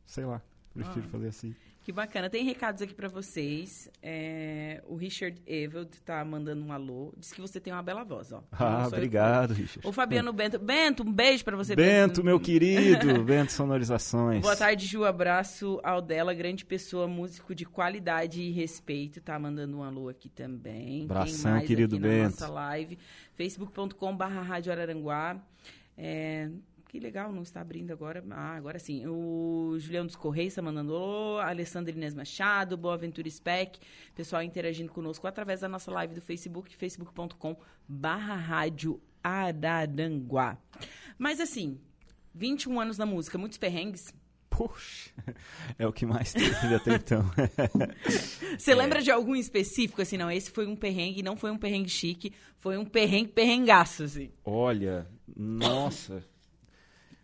sei 0.05 0.25
lá, 0.25 0.41
prefiro 0.73 1.05
ah. 1.07 1.09
fazer 1.09 1.27
assim. 1.27 1.55
Que 1.83 1.91
bacana. 1.91 2.29
Tem 2.29 2.45
recados 2.45 2.81
aqui 2.81 2.93
para 2.93 3.09
vocês. 3.09 3.91
É, 4.01 4.81
o 4.87 4.95
Richard 4.95 5.41
Eveld 5.45 5.89
tá 6.01 6.23
mandando 6.23 6.63
um 6.63 6.71
alô. 6.71 7.13
Diz 7.17 7.33
que 7.33 7.41
você 7.41 7.59
tem 7.59 7.73
uma 7.73 7.83
bela 7.83 8.05
voz, 8.05 8.31
ó. 8.31 8.41
Ah, 8.53 8.87
obrigado, 8.87 9.53
Richard. 9.53 9.85
O 9.85 9.91
Fabiano 9.91 10.31
Bento. 10.31 10.57
Bento, 10.57 11.03
um 11.03 11.11
beijo 11.11 11.43
para 11.43 11.57
você. 11.57 11.75
Bento, 11.75 12.07
Bento, 12.07 12.23
meu 12.23 12.39
querido. 12.39 13.21
Bento 13.25 13.51
Sonorizações. 13.51 14.41
Boa 14.41 14.55
tarde, 14.55 14.85
Ju. 14.85 15.03
Abraço 15.03 15.81
ao 15.83 16.01
dela. 16.01 16.33
Grande 16.33 16.63
pessoa, 16.63 17.05
músico 17.05 17.53
de 17.53 17.65
qualidade 17.65 18.41
e 18.41 18.49
respeito. 18.51 19.19
Tá 19.19 19.37
mandando 19.37 19.77
um 19.77 19.83
alô 19.83 20.07
aqui 20.07 20.29
também. 20.29 21.03
Abração, 21.03 21.59
querido 21.65 21.99
Bento. 21.99 22.39
nossa 22.39 22.47
live. 22.47 22.97
facebook.com 23.35 24.15
barra 24.15 24.41
Rádio 24.41 24.71
Araranguá. 24.71 25.37
É, 25.97 26.49
que 26.93 26.99
legal, 26.99 27.33
não 27.33 27.41
está 27.41 27.59
abrindo 27.59 27.89
agora. 27.89 28.23
Ah, 28.29 28.55
agora 28.55 28.77
sim. 28.77 29.03
O 29.07 29.75
Juliano 29.79 30.05
dos 30.05 30.15
Correios 30.15 30.51
está 30.51 30.61
mandando 30.61 30.95
alô, 30.95 31.39
Alessandra 31.39 31.91
Inês 31.91 32.13
Machado, 32.13 32.77
Boaventura 32.77 33.27
Spec, 33.27 33.79
pessoal 34.13 34.43
interagindo 34.43 34.91
conosco 34.91 35.25
através 35.25 35.61
da 35.61 35.67
nossa 35.67 35.89
live 35.89 36.13
do 36.13 36.21
Facebook, 36.21 36.75
facebook.com 36.75 37.57
barra 37.87 38.35
rádio 38.35 39.01
Araranguá. 39.23 40.55
Mas 41.17 41.39
assim, 41.39 41.79
21 42.35 42.79
anos 42.79 42.99
na 42.99 43.07
música, 43.07 43.39
muitos 43.39 43.57
perrengues. 43.57 44.13
Puxa, 44.47 45.11
é 45.79 45.87
o 45.87 45.91
que 45.91 46.05
mais 46.05 46.31
teve 46.31 46.75
até 46.75 46.93
então. 46.93 47.25
Você 48.55 48.71
é. 48.71 48.75
lembra 48.75 49.01
de 49.01 49.09
algum 49.09 49.35
específico, 49.35 49.99
assim, 49.99 50.15
não, 50.15 50.29
esse 50.29 50.51
foi 50.51 50.67
um 50.67 50.75
perrengue, 50.75 51.23
não 51.23 51.35
foi 51.35 51.49
um 51.49 51.57
perrengue 51.57 51.89
chique, 51.89 52.31
foi 52.59 52.77
um 52.77 52.85
perrengue 52.85 53.31
perrengaço, 53.31 54.03
assim. 54.03 54.29
Olha, 54.45 55.07
nossa, 55.35 56.23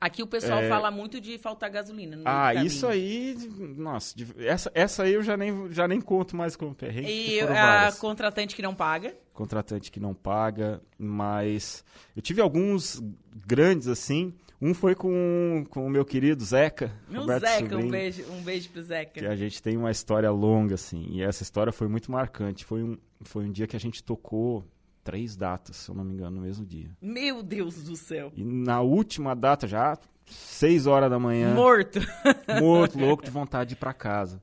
Aqui 0.01 0.23
o 0.23 0.27
pessoal 0.27 0.59
é... 0.59 0.69
fala 0.69 0.89
muito 0.89 1.19
de 1.19 1.37
faltar 1.37 1.69
gasolina. 1.69 2.21
Ah, 2.23 2.55
isso 2.55 2.87
aí, 2.87 3.35
nossa, 3.75 4.15
essa, 4.37 4.71
essa 4.73 5.03
aí 5.03 5.13
eu 5.13 5.21
já 5.21 5.35
nem, 5.35 5.71
já 5.71 5.87
nem 5.87 5.99
conto 5.99 6.35
mais 6.37 6.55
como 6.55 6.73
perrengue. 6.73 7.09
E 7.09 7.41
a 7.41 7.45
várias. 7.45 7.99
contratante 7.99 8.55
que 8.55 8.61
não 8.61 8.73
paga? 8.73 9.13
Contratante 9.33 9.91
que 9.91 9.99
não 9.99 10.13
paga, 10.13 10.81
mas 10.97 11.83
eu 12.15 12.21
tive 12.21 12.39
alguns 12.41 13.01
grandes 13.45 13.87
assim. 13.87 14.33
Um 14.61 14.73
foi 14.73 14.93
com, 14.93 15.65
com 15.69 15.85
o 15.85 15.89
meu 15.89 16.03
querido 16.03 16.43
Zeca. 16.43 16.91
O 17.09 17.25
Zeca, 17.25 17.59
Sobrinho, 17.59 17.87
um 17.87 17.89
beijo, 17.89 18.25
um 18.29 18.41
beijo 18.41 18.69
pro 18.69 18.83
Zeca. 18.83 19.19
Que 19.21 19.25
a 19.25 19.35
gente 19.35 19.61
tem 19.61 19.77
uma 19.77 19.89
história 19.89 20.29
longa, 20.31 20.75
assim, 20.75 21.07
e 21.11 21.21
essa 21.21 21.43
história 21.43 21.71
foi 21.71 21.87
muito 21.87 22.11
marcante. 22.11 22.65
Foi 22.65 22.83
um, 22.83 22.97
foi 23.21 23.45
um 23.45 23.51
dia 23.51 23.67
que 23.67 23.77
a 23.77 23.79
gente 23.79 24.03
tocou 24.03 24.65
três 25.03 25.35
datas, 25.35 25.77
se 25.77 25.89
eu 25.89 25.95
não 25.95 26.03
me 26.03 26.13
engano, 26.13 26.37
no 26.37 26.41
mesmo 26.41 26.65
dia. 26.65 26.89
Meu 27.01 27.41
Deus 27.43 27.83
do 27.83 27.95
céu. 27.95 28.31
E 28.35 28.43
na 28.43 28.81
última 28.81 29.35
data, 29.35 29.67
já 29.67 29.97
seis 30.25 30.87
horas 30.87 31.09
da 31.09 31.19
manhã. 31.19 31.53
Morto. 31.53 31.99
morto, 32.61 32.99
louco 32.99 33.23
de 33.23 33.31
vontade 33.31 33.69
de 33.69 33.73
ir 33.75 33.77
pra 33.77 33.93
casa. 33.93 34.41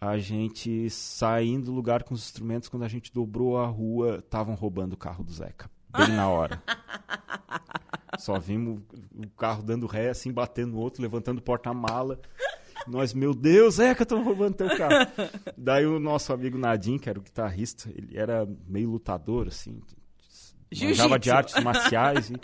A 0.00 0.18
gente 0.18 0.90
saindo 0.90 1.66
do 1.66 1.72
lugar 1.72 2.02
com 2.02 2.14
os 2.14 2.22
instrumentos, 2.22 2.68
quando 2.68 2.82
a 2.82 2.88
gente 2.88 3.12
dobrou 3.12 3.58
a 3.58 3.66
rua, 3.66 4.18
estavam 4.18 4.54
roubando 4.54 4.92
o 4.92 4.96
carro 4.96 5.24
do 5.24 5.32
Zeca. 5.32 5.70
Bem 5.96 6.08
na 6.08 6.28
hora. 6.28 6.62
Só 8.18 8.38
vimos 8.38 8.80
o 9.14 9.28
carro 9.36 9.62
dando 9.62 9.86
ré, 9.86 10.10
assim, 10.10 10.32
batendo 10.32 10.72
no 10.72 10.78
outro, 10.78 11.02
levantando 11.02 11.38
o 11.38 11.42
porta-mala. 11.42 12.20
Nós, 12.86 13.12
meu 13.12 13.34
Deus, 13.34 13.76
Zeca, 13.76 14.04
estão 14.04 14.22
roubando 14.22 14.54
teu 14.54 14.76
carro. 14.76 15.10
Daí 15.56 15.86
o 15.86 15.98
nosso 15.98 16.32
amigo 16.32 16.56
Nadim, 16.56 16.98
que 16.98 17.08
era 17.08 17.18
o 17.18 17.22
guitarrista, 17.22 17.90
ele 17.90 18.16
era 18.16 18.48
meio 18.66 18.90
lutador, 18.90 19.48
assim. 19.48 19.80
Manjava 20.80 21.18
de 21.18 21.30
artes 21.30 21.62
marciais. 21.62 22.30
e, 22.30 22.38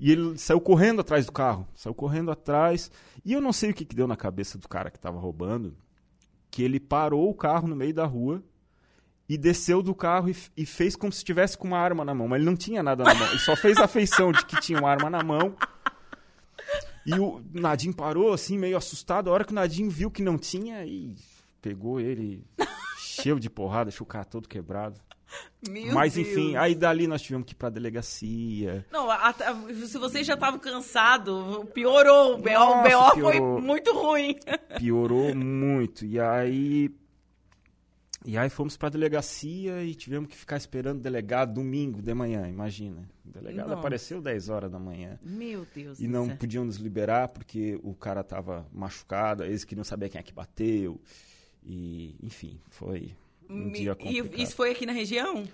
e, 0.00 0.12
ele 0.12 0.38
saiu 0.38 0.60
correndo 0.60 1.00
atrás 1.00 1.26
do 1.26 1.32
carro. 1.32 1.66
Saiu 1.74 1.94
correndo 1.94 2.30
atrás. 2.30 2.90
E 3.24 3.32
eu 3.32 3.40
não 3.40 3.52
sei 3.52 3.70
o 3.70 3.74
que, 3.74 3.84
que 3.84 3.96
deu 3.96 4.06
na 4.06 4.16
cabeça 4.16 4.58
do 4.58 4.68
cara 4.68 4.90
que 4.90 4.98
estava 4.98 5.18
roubando, 5.18 5.76
que 6.50 6.62
ele 6.62 6.80
parou 6.80 7.28
o 7.28 7.34
carro 7.34 7.68
no 7.68 7.76
meio 7.76 7.92
da 7.92 8.06
rua 8.06 8.42
e 9.28 9.36
desceu 9.36 9.82
do 9.82 9.94
carro 9.94 10.30
e, 10.30 10.36
e, 10.56 10.64
fez 10.64 10.94
como 10.94 11.12
se 11.12 11.18
estivesse 11.18 11.58
com 11.58 11.66
uma 11.66 11.78
arma 11.78 12.04
na 12.04 12.14
mão. 12.14 12.28
Mas 12.28 12.38
ele 12.38 12.46
não 12.46 12.56
tinha 12.56 12.82
nada 12.82 13.04
na 13.04 13.14
mão. 13.14 13.28
Ele 13.28 13.38
só 13.40 13.56
fez 13.56 13.76
a 13.78 13.88
feição 13.88 14.30
de 14.32 14.44
que 14.46 14.60
tinha 14.60 14.78
uma 14.78 14.90
arma 14.90 15.10
na 15.10 15.22
mão 15.22 15.54
e 17.06 17.18
o 17.18 17.40
Nadim 17.52 17.92
parou, 17.92 18.32
assim, 18.32 18.58
meio 18.58 18.76
assustado. 18.76 19.30
A 19.30 19.32
hora 19.32 19.44
que 19.44 19.52
o 19.52 19.54
Nadim 19.54 19.88
viu 19.88 20.10
que 20.10 20.22
não 20.22 20.36
tinha, 20.36 20.84
e 20.84 21.14
pegou 21.62 22.00
ele, 22.00 22.44
cheio 22.98 23.38
de 23.38 23.48
porrada, 23.48 23.86
deixou 23.86 24.04
o 24.04 24.08
cara 24.08 24.24
todo 24.24 24.48
quebrado. 24.48 25.00
Meu 25.68 25.92
Mas 25.92 26.14
Deus. 26.14 26.28
enfim, 26.28 26.56
aí 26.56 26.74
dali 26.74 27.06
nós 27.06 27.20
tivemos 27.20 27.46
que 27.46 27.52
ir 27.52 27.56
pra 27.56 27.68
delegacia. 27.68 28.86
Não, 28.92 29.10
a, 29.10 29.30
a, 29.30 29.34
se 29.86 29.98
vocês 29.98 30.26
já 30.26 30.34
estavam 30.34 30.58
cansados, 30.58 31.34
piorou. 31.74 32.34
O 32.34 32.38
BO, 32.38 33.20
foi 33.20 33.40
muito 33.40 33.92
ruim. 33.92 34.36
Piorou 34.78 35.34
muito. 35.34 36.04
E 36.04 36.20
aí 36.20 36.90
e 38.26 38.36
aí 38.36 38.50
fomos 38.50 38.76
para 38.76 38.88
a 38.88 38.90
delegacia 38.90 39.84
e 39.84 39.94
tivemos 39.94 40.28
que 40.28 40.36
ficar 40.36 40.56
esperando 40.56 40.98
o 40.98 41.02
delegado 41.02 41.54
domingo 41.54 42.02
de 42.02 42.12
manhã, 42.12 42.48
imagina. 42.48 43.08
O 43.24 43.30
delegado 43.30 43.68
Nossa. 43.68 43.78
apareceu 43.78 44.20
10 44.20 44.48
horas 44.48 44.70
da 44.70 44.80
manhã. 44.80 45.16
Meu 45.22 45.64
Deus 45.72 46.00
E 46.00 46.08
não 46.08 46.26
céu. 46.26 46.36
podiam 46.36 46.64
nos 46.64 46.76
liberar 46.76 47.28
porque 47.28 47.78
o 47.84 47.94
cara 47.94 48.22
estava 48.22 48.66
machucado, 48.72 49.44
eles 49.44 49.64
queriam 49.64 49.84
saber 49.84 50.08
quem 50.08 50.18
é 50.18 50.22
que 50.24 50.32
bateu. 50.32 51.00
E, 51.62 52.16
enfim, 52.20 52.60
foi 52.68 53.14
um 53.48 53.66
Me, 53.66 53.78
dia 53.78 53.94
complicado. 53.94 54.34
E 54.36 54.42
isso 54.42 54.56
foi 54.56 54.72
aqui 54.72 54.84
na 54.84 54.92
região? 54.92 55.44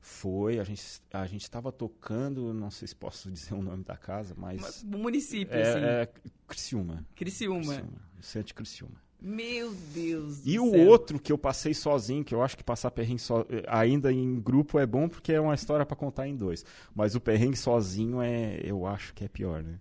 Foi, 0.00 0.58
a 0.58 0.64
gente 0.64 0.82
a 1.12 1.26
gente 1.26 1.42
estava 1.42 1.70
tocando, 1.70 2.52
não 2.52 2.70
sei 2.72 2.88
se 2.88 2.94
posso 2.96 3.30
dizer 3.32 3.54
o 3.54 3.62
nome 3.62 3.84
da 3.84 3.96
casa, 3.96 4.34
mas... 4.36 4.82
O 4.82 4.98
município, 4.98 5.54
é, 5.56 5.62
assim. 5.62 5.80
É 5.80 6.08
Criciúma. 6.48 7.06
Criciúma. 7.14 7.60
Criciúma. 7.74 8.02
Centro 8.20 8.54
Criciúma. 8.54 9.05
Meu 9.20 9.74
Deus 9.94 10.40
do 10.40 10.48
E 10.48 10.52
céu. 10.52 10.64
o 10.64 10.86
outro 10.86 11.18
que 11.18 11.32
eu 11.32 11.38
passei 11.38 11.72
sozinho, 11.72 12.24
que 12.24 12.34
eu 12.34 12.42
acho 12.42 12.56
que 12.56 12.62
passar 12.62 12.90
perrengue 12.90 13.20
so... 13.20 13.46
ainda 13.66 14.12
em 14.12 14.38
grupo 14.40 14.78
é 14.78 14.86
bom 14.86 15.08
porque 15.08 15.32
é 15.32 15.40
uma 15.40 15.54
história 15.54 15.86
para 15.86 15.96
contar 15.96 16.28
em 16.28 16.36
dois. 16.36 16.64
Mas 16.94 17.14
o 17.14 17.20
perrengue 17.20 17.56
sozinho 17.56 18.20
é, 18.20 18.60
eu 18.62 18.86
acho 18.86 19.14
que 19.14 19.24
é 19.24 19.28
pior, 19.28 19.62
né? 19.62 19.80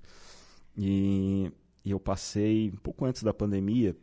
E, 0.77 1.51
e 1.83 1.91
eu 1.91 1.99
passei 1.99 2.71
um 2.71 2.77
pouco 2.77 3.05
antes 3.05 3.23
da 3.23 3.33
pandemia, 3.33 3.95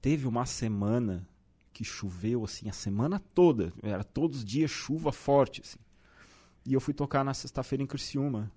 teve 0.00 0.26
uma 0.26 0.44
semana 0.44 1.26
que 1.72 1.84
choveu 1.84 2.44
assim 2.44 2.68
a 2.68 2.72
semana 2.72 3.18
toda, 3.18 3.72
era 3.82 4.04
todos 4.04 4.38
os 4.38 4.44
dias 4.44 4.70
chuva 4.70 5.12
forte 5.12 5.62
assim. 5.64 5.78
E 6.66 6.74
eu 6.74 6.80
fui 6.80 6.94
tocar 6.94 7.24
na 7.24 7.34
sexta-feira 7.34 7.82
em 7.82 7.86
Criciúma. 7.86 8.50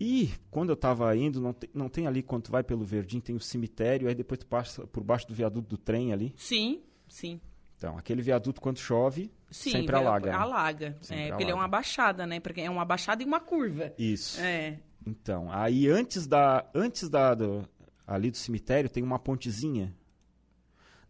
E 0.00 0.32
quando 0.50 0.70
eu 0.70 0.74
estava 0.74 1.14
indo, 1.14 1.42
não 1.42 1.52
tem, 1.52 1.70
não 1.74 1.88
tem 1.90 2.06
ali, 2.06 2.22
quando 2.22 2.44
tu 2.44 2.50
vai 2.50 2.64
pelo 2.64 2.82
Verdinho, 2.82 3.22
tem 3.22 3.36
o 3.36 3.40
cemitério, 3.40 4.08
aí 4.08 4.14
depois 4.14 4.40
tu 4.40 4.46
passa 4.46 4.86
por 4.86 5.04
baixo 5.04 5.28
do 5.28 5.34
viaduto 5.34 5.68
do 5.68 5.76
trem 5.76 6.10
ali. 6.10 6.32
Sim, 6.38 6.82
sim. 7.06 7.38
Então, 7.76 7.98
aquele 7.98 8.22
viaduto, 8.22 8.62
quando 8.62 8.78
chove, 8.78 9.30
sim, 9.50 9.72
sempre 9.72 9.94
alaga. 9.94 10.34
Alaga. 10.34 10.96
Sempre 11.02 11.24
é, 11.24 11.28
porque 11.28 11.44
ele 11.44 11.50
é 11.50 11.54
uma 11.54 11.68
baixada, 11.68 12.26
né? 12.26 12.40
Porque 12.40 12.62
é 12.62 12.70
uma 12.70 12.84
baixada 12.84 13.22
e 13.22 13.26
uma 13.26 13.40
curva. 13.40 13.92
Isso. 13.98 14.40
É. 14.40 14.80
Então, 15.06 15.52
aí 15.52 15.86
antes 15.88 16.26
da. 16.26 16.66
Antes 16.74 17.08
da. 17.10 17.34
Do, 17.34 17.68
ali 18.06 18.30
do 18.30 18.38
cemitério 18.38 18.88
tem 18.88 19.02
uma 19.02 19.18
pontezinha. 19.18 19.94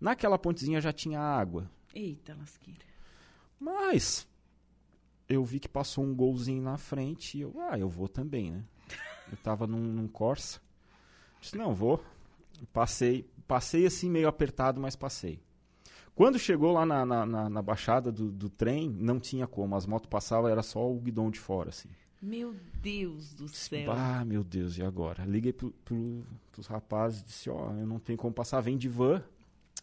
Naquela 0.00 0.38
pontezinha 0.38 0.80
já 0.80 0.92
tinha 0.92 1.20
água. 1.20 1.70
Eita, 1.94 2.34
lasqueira. 2.36 2.84
Mas 3.58 4.26
eu 5.28 5.44
vi 5.44 5.60
que 5.60 5.68
passou 5.68 6.04
um 6.04 6.14
golzinho 6.14 6.62
na 6.62 6.76
frente 6.76 7.38
e 7.38 7.42
eu, 7.42 7.54
ah, 7.60 7.78
eu 7.78 7.88
vou 7.88 8.08
também, 8.08 8.50
né? 8.50 8.64
Eu 9.30 9.36
tava 9.38 9.66
num, 9.66 9.78
num 9.78 10.08
Corsa. 10.08 10.60
Disse, 11.40 11.56
não, 11.56 11.74
vou. 11.74 12.02
Passei, 12.72 13.28
passei 13.46 13.86
assim 13.86 14.10
meio 14.10 14.28
apertado, 14.28 14.80
mas 14.80 14.96
passei. 14.96 15.40
Quando 16.14 16.38
chegou 16.38 16.72
lá 16.72 16.84
na, 16.84 17.06
na, 17.06 17.24
na, 17.24 17.48
na 17.48 17.62
baixada 17.62 18.12
do, 18.12 18.30
do, 18.30 18.50
trem, 18.50 18.90
não 18.90 19.18
tinha 19.18 19.46
como. 19.46 19.74
As 19.74 19.86
motos 19.86 20.10
passavam, 20.10 20.50
era 20.50 20.62
só 20.62 20.90
o 20.90 21.00
guidão 21.00 21.30
de 21.30 21.38
fora, 21.38 21.70
assim. 21.70 21.88
Meu 22.20 22.54
Deus 22.82 23.32
do 23.32 23.48
céu. 23.48 23.90
Ah, 23.92 24.22
meu 24.26 24.44
Deus, 24.44 24.76
e 24.76 24.82
agora? 24.82 25.24
Liguei 25.24 25.54
pro, 25.54 25.70
pro, 25.84 26.22
pros 26.52 26.66
rapazes 26.66 27.22
e 27.22 27.24
disse, 27.24 27.48
ó, 27.48 27.70
oh, 27.70 27.72
eu 27.72 27.86
não 27.86 27.98
tenho 27.98 28.18
como 28.18 28.34
passar, 28.34 28.60
vem 28.60 28.76
de 28.76 28.88
van, 28.88 29.22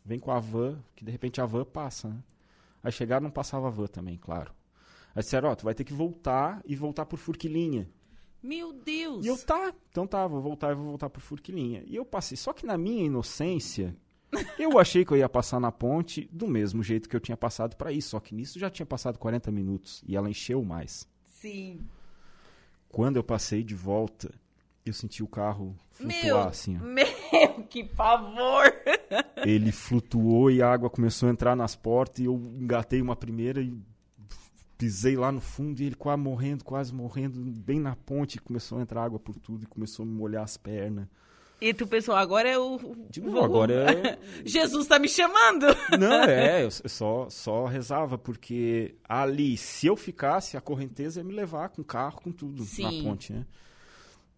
vem 0.05 0.19
com 0.19 0.29
a 0.29 0.39
van, 0.39 0.77
que 0.95 1.03
de 1.03 1.09
repente 1.09 1.41
a 1.41 1.45
van 1.47 1.65
passa, 1.65 2.09
né? 2.09 2.23
Aí 2.83 2.91
chegaram, 2.91 3.23
não 3.23 3.31
passava 3.31 3.67
a 3.67 3.71
van 3.71 3.87
também, 3.87 4.17
claro. 4.17 4.53
Aí 5.15 5.23
disseram, 5.23 5.49
ó, 5.49 5.53
oh, 5.53 5.55
tu 5.55 5.65
vai 5.65 5.73
ter 5.73 5.83
que 5.83 5.93
voltar 5.93 6.61
e 6.63 6.75
voltar 6.75 7.07
por 7.07 7.17
Furquilinha. 7.17 7.89
Meu 8.41 8.71
Deus! 8.71 9.25
E 9.25 9.27
eu, 9.27 9.37
tá, 9.37 9.73
então 9.89 10.05
tá, 10.05 10.25
vou 10.27 10.41
voltar 10.41 10.71
e 10.71 10.75
vou 10.75 10.85
voltar 10.85 11.09
por 11.09 11.21
Furquilinha. 11.21 11.83
E 11.85 11.95
eu 11.95 12.05
passei, 12.05 12.37
só 12.37 12.53
que 12.53 12.65
na 12.65 12.77
minha 12.77 13.05
inocência, 13.05 13.95
eu 14.59 14.79
achei 14.79 15.03
que 15.03 15.11
eu 15.11 15.17
ia 15.17 15.29
passar 15.29 15.59
na 15.59 15.71
ponte 15.71 16.29
do 16.31 16.47
mesmo 16.47 16.83
jeito 16.83 17.09
que 17.09 17.15
eu 17.15 17.19
tinha 17.19 17.37
passado 17.37 17.75
para 17.75 17.91
isso, 17.91 18.09
só 18.09 18.19
que 18.19 18.35
nisso 18.35 18.59
já 18.59 18.69
tinha 18.69 18.85
passado 18.85 19.17
40 19.17 19.51
minutos 19.51 20.03
e 20.07 20.15
ela 20.15 20.29
encheu 20.29 20.63
mais. 20.63 21.07
Sim. 21.25 21.81
Quando 22.89 23.17
eu 23.17 23.23
passei 23.23 23.63
de 23.63 23.75
volta, 23.75 24.33
eu 24.85 24.93
senti 24.93 25.21
o 25.21 25.27
carro 25.27 25.75
flutuar 25.91 26.23
meu, 26.23 26.39
assim. 26.39 26.77
Ó. 26.77 26.83
Meu, 26.85 27.63
que 27.69 27.83
pavor! 27.83 28.73
Ele 29.45 29.71
flutuou 29.71 30.49
e 30.49 30.61
a 30.61 30.71
água 30.71 30.89
começou 30.89 31.27
a 31.27 31.31
entrar 31.31 31.55
nas 31.55 31.75
portas 31.75 32.23
e 32.23 32.25
eu 32.25 32.35
engatei 32.57 33.01
uma 33.01 33.15
primeira 33.15 33.61
e 33.61 33.77
pisei 34.77 35.15
lá 35.15 35.31
no 35.31 35.41
fundo 35.41 35.81
e 35.81 35.85
ele 35.85 35.95
quase 35.95 36.21
morrendo, 36.21 36.63
quase 36.63 36.93
morrendo, 36.93 37.39
bem 37.39 37.79
na 37.79 37.95
ponte, 37.95 38.39
começou 38.39 38.77
a 38.77 38.81
entrar 38.81 39.03
água 39.03 39.19
por 39.19 39.35
tudo 39.35 39.63
e 39.63 39.67
começou 39.67 40.03
a 40.03 40.05
me 40.05 40.13
molhar 40.13 40.43
as 40.43 40.55
pernas. 40.57 41.07
E 41.59 41.73
tu 41.73 41.87
pensou, 41.87 42.13
agora 42.13 42.47
é 42.47 42.57
o. 42.57 42.79
De 43.09 43.19
novo, 43.19 43.43
agora 43.43 43.91
é. 43.91 44.19
Jesus 44.45 44.83
está 44.83 44.99
me 44.99 45.09
chamando! 45.09 45.65
Não, 45.99 46.23
é, 46.23 46.61
eu 46.65 46.69
só, 46.69 47.27
só 47.31 47.65
rezava, 47.65 48.15
porque 48.15 48.95
ali, 49.09 49.57
se 49.57 49.87
eu 49.87 49.95
ficasse, 49.95 50.55
a 50.55 50.61
correnteza 50.61 51.19
ia 51.19 51.23
me 51.23 51.33
levar 51.33 51.69
com 51.69 51.83
carro, 51.83 52.21
com 52.21 52.31
tudo 52.31 52.63
Sim. 52.63 52.83
na 52.83 53.09
ponte, 53.09 53.33
né? 53.33 53.45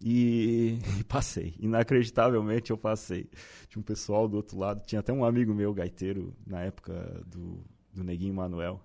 E, 0.02 0.78
e, 0.98 1.04
passei. 1.04 1.54
Inacreditavelmente 1.60 2.70
eu 2.70 2.78
passei. 2.78 3.28
Tinha 3.68 3.80
um 3.80 3.84
pessoal 3.84 4.26
do 4.26 4.38
outro 4.38 4.58
lado, 4.58 4.82
tinha 4.86 5.00
até 5.00 5.12
um 5.12 5.22
amigo 5.22 5.52
meu, 5.52 5.74
gaiteiro, 5.74 6.34
na 6.46 6.62
época 6.62 7.22
do, 7.26 7.62
do 7.92 8.02
Neguinho 8.02 8.32
Manuel, 8.32 8.82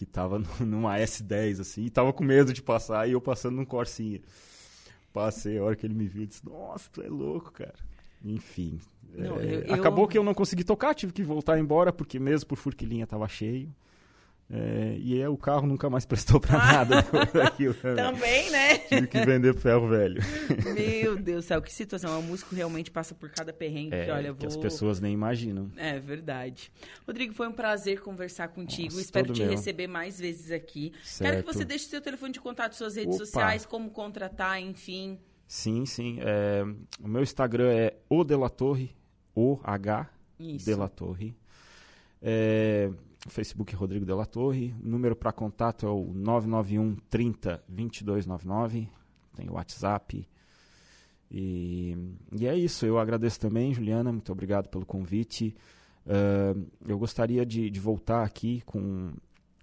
que 0.00 0.06
tava 0.06 0.38
numa 0.64 0.96
S10, 0.96 1.60
assim, 1.60 1.84
e 1.84 1.90
tava 1.90 2.10
com 2.10 2.24
medo 2.24 2.54
de 2.54 2.62
passar, 2.62 3.06
e 3.06 3.12
eu 3.12 3.20
passando 3.20 3.56
num 3.56 3.66
Corsinha. 3.66 4.18
Passei, 5.12 5.58
a 5.58 5.62
hora 5.64 5.76
que 5.76 5.84
ele 5.84 5.92
me 5.92 6.06
viu, 6.06 6.24
disse, 6.24 6.42
nossa, 6.42 6.88
tu 6.90 7.02
é 7.02 7.08
louco, 7.08 7.52
cara. 7.52 7.74
Enfim. 8.24 8.80
Não, 9.12 9.38
é, 9.38 9.64
eu, 9.66 9.74
acabou 9.74 10.04
eu... 10.04 10.08
que 10.08 10.16
eu 10.16 10.24
não 10.24 10.32
consegui 10.32 10.64
tocar, 10.64 10.94
tive 10.94 11.12
que 11.12 11.22
voltar 11.22 11.58
embora, 11.58 11.92
porque 11.92 12.18
mesmo 12.18 12.48
por 12.48 12.56
Furquilinha 12.56 13.06
tava 13.06 13.28
cheio. 13.28 13.68
É, 14.52 14.96
e 14.98 15.20
é, 15.20 15.28
o 15.28 15.36
carro 15.36 15.64
nunca 15.64 15.88
mais 15.88 16.04
prestou 16.06 16.40
para 16.40 16.58
nada 16.58 17.02
daquilo. 17.32 17.74
Né? 17.84 17.94
Também, 17.94 18.50
né? 18.50 18.78
Tive 18.78 19.06
que 19.06 19.24
vender 19.24 19.54
ferro 19.54 19.88
velho. 19.88 20.20
Meu 20.74 21.14
Deus 21.22 21.44
do 21.44 21.46
céu, 21.46 21.62
que 21.62 21.72
situação. 21.72 22.18
O 22.18 22.22
músico 22.22 22.54
realmente 22.54 22.90
passa 22.90 23.14
por 23.14 23.30
cada 23.30 23.52
perrengue 23.52 23.94
é, 23.94 24.06
que, 24.06 24.10
olha, 24.10 24.32
vou... 24.32 24.40
que 24.40 24.46
as 24.46 24.56
pessoas 24.56 25.00
nem 25.00 25.14
imaginam. 25.14 25.70
É 25.76 26.00
verdade. 26.00 26.72
Rodrigo, 27.06 27.32
foi 27.32 27.46
um 27.46 27.52
prazer 27.52 28.00
conversar 28.00 28.48
contigo. 28.48 28.88
Nossa, 28.88 29.00
Espero 29.00 29.32
te 29.32 29.42
meu. 29.42 29.50
receber 29.50 29.86
mais 29.86 30.18
vezes 30.18 30.50
aqui. 30.50 30.92
Certo. 31.04 31.30
Quero 31.30 31.46
que 31.46 31.54
você 31.54 31.64
deixe 31.64 31.84
seu 31.84 32.00
telefone 32.00 32.32
de 32.32 32.40
contato, 32.40 32.74
suas 32.74 32.96
redes 32.96 33.14
Opa. 33.14 33.24
sociais, 33.24 33.64
como 33.64 33.90
contratar, 33.90 34.60
enfim. 34.60 35.18
Sim, 35.46 35.86
sim. 35.86 36.18
É, 36.20 36.64
o 37.00 37.06
meu 37.06 37.22
Instagram 37.22 37.70
é 37.70 37.94
o 38.08 38.24
Delatorre, 38.24 38.96
o 39.34 39.60
H 39.62 40.10
Isso. 40.38 40.66
Delatorre. 40.66 41.36
É, 42.20 42.90
Facebook 43.28 43.74
Rodrigo 43.74 44.06
Della 44.06 44.26
Torre. 44.26 44.74
O 44.82 44.88
número 44.88 45.14
para 45.14 45.32
contato 45.32 45.86
é 45.86 45.90
o 45.90 46.12
991 46.14 46.96
30 47.08 47.62
2299. 47.68 48.88
Tem 49.36 49.48
o 49.48 49.54
WhatsApp. 49.54 50.26
E, 51.30 51.96
e 52.32 52.46
é 52.46 52.56
isso. 52.56 52.86
Eu 52.86 52.98
agradeço 52.98 53.38
também, 53.38 53.72
Juliana. 53.72 54.10
Muito 54.12 54.32
obrigado 54.32 54.68
pelo 54.68 54.84
convite. 54.84 55.54
Uh, 56.06 56.66
eu 56.86 56.98
gostaria 56.98 57.44
de, 57.44 57.70
de, 57.70 57.78
voltar 57.78 58.24
aqui 58.24 58.62
com, 58.62 59.12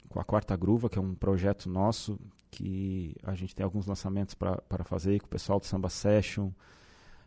com 0.07 0.19
a 0.19 0.23
Quarta 0.23 0.55
Gruva, 0.55 0.89
que 0.89 0.97
é 0.97 1.01
um 1.01 1.15
projeto 1.15 1.69
nosso 1.69 2.17
que 2.49 3.15
a 3.23 3.35
gente 3.35 3.55
tem 3.55 3.63
alguns 3.63 3.85
lançamentos 3.85 4.33
para 4.33 4.83
fazer 4.83 5.19
com 5.19 5.25
o 5.25 5.29
pessoal 5.29 5.59
do 5.59 5.65
Samba 5.65 5.89
Session. 5.89 6.51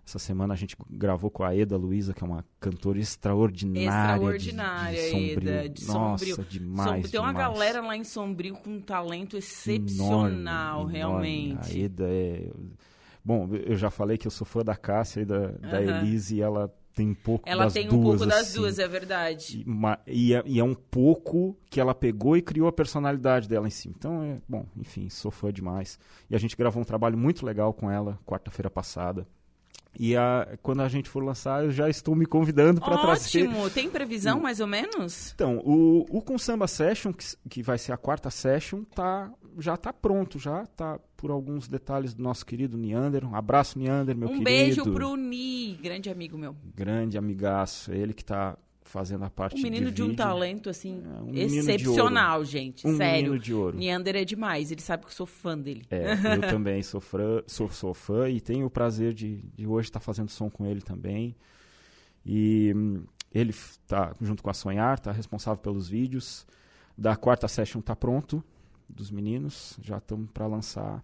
Essa 0.06 0.18
semana 0.18 0.54
a 0.54 0.56
gente 0.56 0.76
gravou 0.90 1.30
com 1.30 1.44
a 1.44 1.54
Eda 1.56 1.76
Luiza, 1.76 2.12
que 2.12 2.24
é 2.24 2.26
uma 2.26 2.44
cantora 2.58 2.98
extraordinária. 2.98 4.16
Extraordinária, 4.16 5.02
de, 5.02 5.10
de 5.10 5.48
Eda, 5.48 5.68
de 5.68 5.80
Sombrio. 5.82 6.36
Nossa, 6.36 6.42
demais. 6.42 7.10
Tem 7.10 7.20
uma 7.20 7.32
demais. 7.32 7.36
galera 7.36 7.80
lá 7.80 7.96
em 7.96 8.04
Sombrio 8.04 8.54
com 8.54 8.70
um 8.70 8.80
talento 8.80 9.36
excepcional, 9.36 10.80
enorme, 10.80 10.92
realmente. 10.92 11.78
Enorme. 11.78 11.82
A 11.82 11.84
Eda 11.84 12.04
é. 12.08 12.50
Bom, 13.24 13.48
eu 13.52 13.76
já 13.76 13.90
falei 13.90 14.16
que 14.16 14.26
eu 14.26 14.30
sou 14.30 14.46
fã 14.46 14.64
da 14.64 14.74
Cássia 14.74 15.20
e 15.20 15.24
da, 15.24 15.48
da 15.48 15.82
Elise, 15.82 16.36
e 16.36 16.40
ela 16.40 16.74
tem 16.94 17.10
um 17.10 17.14
pouco 17.14 17.48
ela 17.48 17.64
das 17.64 17.74
duas. 17.74 17.84
Ela 17.84 17.90
tem 17.90 17.98
um 17.98 18.02
pouco 18.02 18.26
das 18.26 18.40
assim. 18.40 18.58
duas, 18.58 18.78
é 18.78 18.88
verdade. 18.88 19.64
E, 20.06 20.28
e, 20.28 20.34
é, 20.34 20.42
e, 20.46 20.58
é, 20.60 20.64
um 20.64 20.74
pouco 20.74 21.56
que 21.68 21.80
ela 21.80 21.94
pegou 21.94 22.36
e 22.36 22.42
criou 22.42 22.68
a 22.68 22.72
personalidade 22.72 23.48
dela 23.48 23.66
em 23.66 23.70
si. 23.70 23.88
Então, 23.88 24.22
é, 24.22 24.40
bom, 24.48 24.66
enfim, 24.76 25.08
sou 25.08 25.30
fã 25.30 25.52
demais. 25.52 25.98
E 26.28 26.34
a 26.34 26.38
gente 26.38 26.56
gravou 26.56 26.82
um 26.82 26.84
trabalho 26.84 27.16
muito 27.16 27.44
legal 27.44 27.72
com 27.72 27.90
ela, 27.90 28.18
quarta-feira 28.26 28.70
passada. 28.70 29.26
E 29.98 30.16
a, 30.16 30.56
quando 30.62 30.82
a 30.82 30.88
gente 30.88 31.08
for 31.08 31.22
lançar, 31.22 31.64
eu 31.64 31.70
já 31.70 31.88
estou 31.88 32.14
me 32.14 32.26
convidando 32.26 32.80
para 32.80 32.96
trazer. 32.98 33.48
Ótimo! 33.48 33.70
Tem 33.70 33.90
previsão, 33.90 34.40
mais 34.40 34.60
ou 34.60 34.66
menos? 34.66 35.32
Então, 35.34 35.58
o, 35.58 36.06
o 36.08 36.22
Com 36.22 36.38
Samba 36.38 36.66
Session, 36.66 37.12
que, 37.12 37.24
que 37.48 37.62
vai 37.62 37.76
ser 37.76 37.92
a 37.92 37.96
quarta 37.96 38.30
session, 38.30 38.84
tá, 38.84 39.30
já 39.58 39.74
está 39.74 39.92
pronto, 39.92 40.38
já 40.38 40.62
está 40.62 40.98
por 41.16 41.30
alguns 41.30 41.68
detalhes 41.68 42.14
do 42.14 42.22
nosso 42.22 42.46
querido 42.46 42.78
Neander. 42.78 43.26
Um 43.26 43.34
abraço, 43.34 43.78
Neander, 43.78 44.16
meu 44.16 44.28
um 44.28 44.32
querido. 44.32 44.50
Um 44.50 44.52
beijo 44.52 44.84
pro 44.84 45.16
Ni, 45.16 45.78
grande 45.82 46.08
amigo 46.08 46.38
meu. 46.38 46.56
Grande 46.74 47.18
amigaço. 47.18 47.92
Ele 47.92 48.14
que 48.14 48.22
está 48.22 48.56
fazendo 48.90 49.24
a 49.24 49.30
parte 49.30 49.58
um 49.58 49.62
menino 49.62 49.86
de, 49.86 49.96
de 49.96 50.02
um 50.02 50.14
talento 50.14 50.68
assim 50.68 51.02
é, 51.04 51.22
um 51.22 51.34
excepcional, 51.34 52.44
gente. 52.44 52.86
Um 52.86 52.96
sério. 52.96 53.22
menino 53.22 53.38
de 53.38 53.54
ouro. 53.54 53.76
Neander 53.76 54.16
é 54.16 54.24
demais. 54.24 54.70
Ele 54.70 54.80
sabe 54.80 55.04
que 55.04 55.10
eu 55.10 55.14
sou 55.14 55.26
fã 55.26 55.56
dele. 55.56 55.84
É, 55.90 56.12
eu 56.36 56.40
também 56.50 56.82
sou 56.82 57.00
fã, 57.00 57.42
sou, 57.46 57.70
sou 57.70 57.94
fã 57.94 58.28
e 58.28 58.40
tenho 58.40 58.66
o 58.66 58.70
prazer 58.70 59.14
de, 59.14 59.42
de 59.54 59.66
hoje 59.66 59.88
estar 59.88 60.00
fazendo 60.00 60.28
som 60.28 60.50
com 60.50 60.66
ele 60.66 60.80
também. 60.80 61.36
E 62.26 62.72
hum, 62.76 63.04
ele 63.32 63.50
está 63.50 64.14
junto 64.20 64.42
com 64.42 64.50
a 64.50 64.54
Sonhar, 64.54 64.98
está 64.98 65.12
responsável 65.12 65.62
pelos 65.62 65.88
vídeos. 65.88 66.46
Da 66.98 67.16
quarta 67.16 67.48
session 67.48 67.78
está 67.78 67.94
pronto 67.96 68.42
dos 68.88 69.10
meninos, 69.10 69.78
já 69.80 69.98
estamos 69.98 70.30
para 70.30 70.46
lançar. 70.46 71.02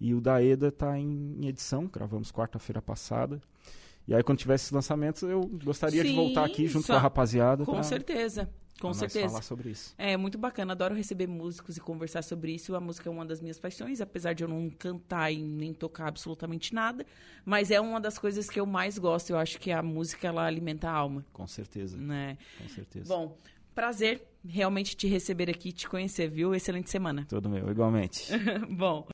E 0.00 0.14
o 0.14 0.20
da 0.20 0.42
Eda 0.42 0.68
está 0.68 0.98
em 0.98 1.46
edição, 1.46 1.86
gravamos 1.86 2.32
quarta-feira 2.32 2.82
passada. 2.82 3.40
E 4.06 4.14
aí, 4.14 4.22
quando 4.22 4.38
tiver 4.38 4.54
esses 4.54 4.70
lançamentos, 4.70 5.22
eu 5.22 5.46
gostaria 5.64 6.02
Sim, 6.02 6.10
de 6.10 6.14
voltar 6.14 6.44
aqui 6.44 6.66
junto 6.66 6.86
só. 6.86 6.94
com 6.94 6.98
a 6.98 7.02
rapaziada. 7.02 7.64
Com 7.64 7.72
pra, 7.72 7.82
certeza. 7.82 8.50
Com 8.80 8.92
certeza. 8.92 9.28
falar 9.28 9.42
sobre 9.42 9.70
isso. 9.70 9.94
É 9.96 10.16
muito 10.16 10.36
bacana, 10.36 10.72
adoro 10.72 10.94
receber 10.94 11.26
músicos 11.26 11.76
e 11.76 11.80
conversar 11.80 12.22
sobre 12.22 12.52
isso. 12.52 12.74
A 12.74 12.80
música 12.80 13.08
é 13.08 13.12
uma 13.12 13.24
das 13.24 13.40
minhas 13.40 13.58
paixões, 13.58 14.00
apesar 14.00 14.34
de 14.34 14.42
eu 14.44 14.48
não 14.48 14.68
cantar 14.68 15.30
e 15.30 15.42
nem 15.42 15.72
tocar 15.72 16.08
absolutamente 16.08 16.74
nada, 16.74 17.06
mas 17.44 17.70
é 17.70 17.80
uma 17.80 18.00
das 18.00 18.18
coisas 18.18 18.50
que 18.50 18.58
eu 18.60 18.66
mais 18.66 18.98
gosto. 18.98 19.30
Eu 19.30 19.38
acho 19.38 19.58
que 19.58 19.70
a 19.70 19.82
música 19.82 20.28
ela 20.28 20.44
alimenta 20.44 20.90
a 20.90 20.92
alma. 20.92 21.24
Com 21.32 21.46
certeza. 21.46 21.96
Né? 21.96 22.36
Com 22.58 22.68
certeza. 22.68 23.08
Bom, 23.08 23.38
prazer 23.74 24.22
realmente 24.46 24.94
te 24.94 25.06
receber 25.06 25.48
aqui, 25.48 25.72
te 25.72 25.88
conhecer, 25.88 26.28
viu? 26.28 26.54
Excelente 26.54 26.90
semana. 26.90 27.24
Todo 27.28 27.48
meu, 27.48 27.70
igualmente. 27.70 28.30
Bom. 28.70 29.02